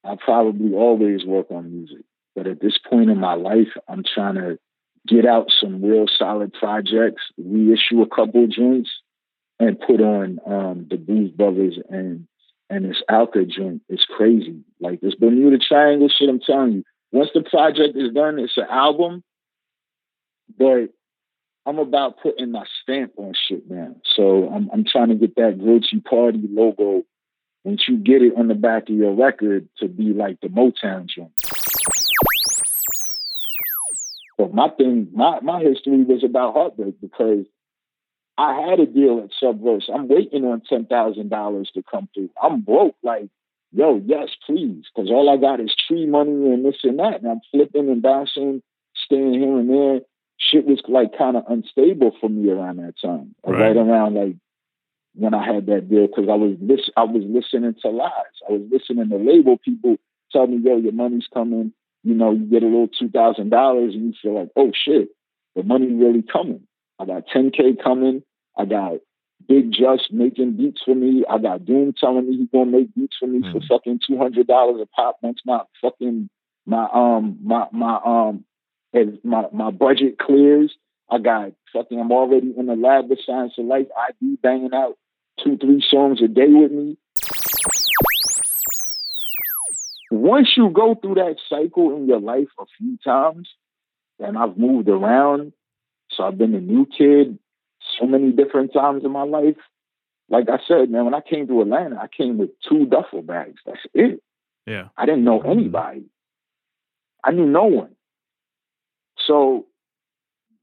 [0.03, 2.05] I probably always work on music,
[2.35, 4.59] but at this point in my life, I'm trying to
[5.07, 8.89] get out some real solid projects, reissue a couple joints,
[9.59, 12.27] and put on um, the Blues Brothers and
[12.69, 13.81] and this Alka joint.
[13.87, 14.63] It's crazy.
[14.79, 16.29] Like this Bermuda Triangle shit.
[16.29, 19.23] I'm telling you, once the project is done, it's an album.
[20.57, 20.89] But
[21.65, 23.95] I'm about putting my stamp on shit now.
[24.15, 27.03] So I'm I'm trying to get that Guilty Party logo
[27.63, 31.07] once you get it on the back of your record to be like the Motown
[31.07, 31.31] joint.
[34.37, 37.45] but my thing, my, my history was about heartbreak because
[38.37, 39.89] I had a deal at Subverse.
[39.93, 42.29] I'm waiting on ten thousand dollars to come through.
[42.41, 43.29] I'm broke, like,
[43.71, 47.31] yo, yes, please, because all I got is tree money and this and that, and
[47.31, 48.61] I'm flipping and bouncing,
[49.05, 50.01] staying here and there.
[50.37, 54.35] Shit was like kind of unstable for me around that time, right, right around like
[55.15, 58.41] when I had that deal, because I was lis- I was listening to lies.
[58.47, 59.97] I was listening to label people
[60.31, 61.73] tell me, yo, your money's coming.
[62.03, 65.09] You know, you get a little two thousand dollars, and you feel like, oh shit,
[65.55, 66.67] the money really coming.
[66.99, 68.23] I got 10K coming.
[68.57, 68.93] I got
[69.47, 71.23] Big Juss making beats for me.
[71.29, 73.51] I got Doom telling me he's gonna make beats for me mm.
[73.51, 76.29] for fucking two hundred dollars a pop once my fucking
[76.65, 78.45] my um my my um
[78.93, 80.73] as my my budget clears.
[81.09, 83.87] I got fucking I'm already in the lab with Science of Life.
[83.97, 84.97] I be banging out
[85.43, 86.97] two, three songs a day with me.
[90.11, 93.49] Once you go through that cycle in your life a few times,
[94.19, 95.53] and I've moved around
[96.15, 97.39] so I've been a new kid
[97.99, 99.57] so many different times in my life.
[100.29, 103.61] Like I said, man, when I came to Atlanta, I came with two duffel bags.
[103.65, 104.21] That's it.
[104.65, 104.87] Yeah.
[104.97, 105.51] I didn't know mm-hmm.
[105.51, 106.05] anybody.
[107.23, 107.95] I knew no one.
[109.27, 109.65] So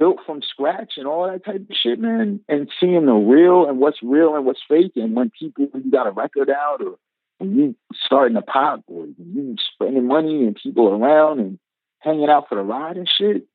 [0.01, 3.79] built from scratch and all that type of shit, man, and seeing the real and
[3.79, 6.97] what's real and what's fake, and when people when you got a record out or
[7.39, 11.59] when you starting a pop or you spending money and people around and
[11.99, 13.47] hanging out for the ride and shit,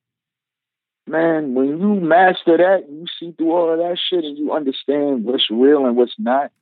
[1.06, 5.24] man, when you master that, you see through all of that shit and you understand
[5.24, 6.52] what's real and what's not,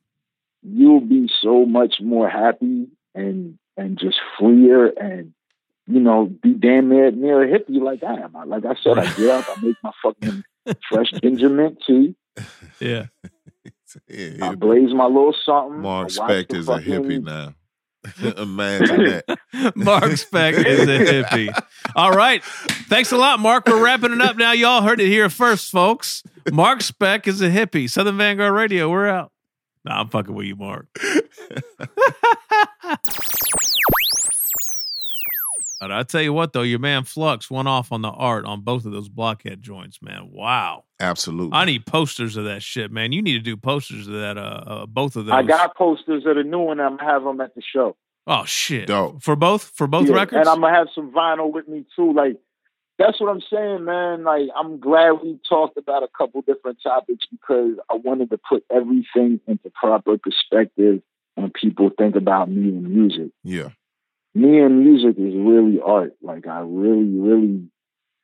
[0.63, 5.33] you'll be so much more happy and and just freer and
[5.87, 8.33] you know, be damn near near a hippie like I am.
[8.47, 10.43] Like I said, I get up, I make my fucking
[10.89, 12.15] fresh ginger mint tea.
[12.79, 13.05] Yeah.
[14.09, 15.81] yeah I blaze my little something.
[15.81, 17.53] Marq Spekt is fucking, a hippie now.
[18.37, 19.25] Imagine that.
[19.75, 21.63] Marq Spekt is a hippie.
[21.95, 22.43] All right.
[22.43, 23.67] Thanks a lot, Mark.
[23.67, 24.51] We're wrapping it up now.
[24.51, 26.23] Y'all heard it here first, folks.
[26.45, 27.89] Marq Spekt is a hippie.
[27.89, 28.89] Southern Vanguard Radio.
[28.89, 29.31] We're out.
[29.85, 30.87] Nah, I'm fucking with you, Mark.
[35.79, 38.61] But I tell you what, though, your man Flux went off on the art on
[38.61, 40.29] both of those blockhead joints, man.
[40.31, 40.85] Wow.
[40.99, 41.53] Absolutely.
[41.53, 43.11] I need posters of that shit, man.
[43.11, 45.33] You need to do posters of that, uh, uh both of those.
[45.33, 46.79] I got posters of the new one.
[46.79, 47.97] I'm gonna have them at the show.
[48.27, 48.87] Oh shit!
[48.87, 49.21] Dope.
[49.21, 52.13] For both, for both yeah, records, and I'm gonna have some vinyl with me too.
[52.13, 52.37] Like
[52.97, 54.23] that's what I'm saying, man.
[54.23, 58.63] Like I'm glad we talked about a couple different topics because I wanted to put
[58.71, 61.01] everything into proper perspective
[61.35, 63.31] when people think about me and music.
[63.43, 63.69] Yeah
[64.35, 66.13] me and music is really art.
[66.21, 67.69] Like I really, really,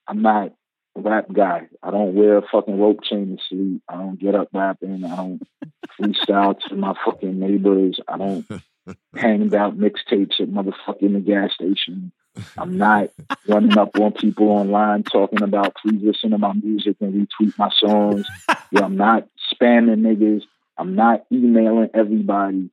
[0.08, 0.52] I'm not
[0.98, 1.68] a rap guy.
[1.82, 3.82] I don't wear a fucking rope chain to sleep.
[3.88, 5.06] I don't get up rapping.
[5.06, 5.42] I don't
[6.00, 8.00] freestyle to my fucking neighbors.
[8.08, 8.46] I don't
[9.16, 12.12] hang out mixtapes at motherfucking the gas station.
[12.58, 13.10] I'm not
[13.48, 17.70] running up on people online talking about please listen to my music and retweet my
[17.74, 18.28] songs.
[18.74, 20.44] Yeah, I'm not spamming niggas.
[20.78, 22.70] I'm not emailing everybody.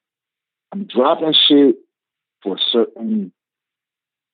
[0.70, 1.74] I'm dropping shit
[2.42, 3.32] for a certain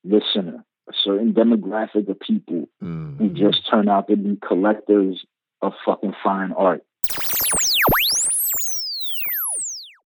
[0.04, 3.16] listener, a certain demographic of people mm-hmm.
[3.16, 5.24] who just turn out to be collectors
[5.62, 6.82] of fucking fine art.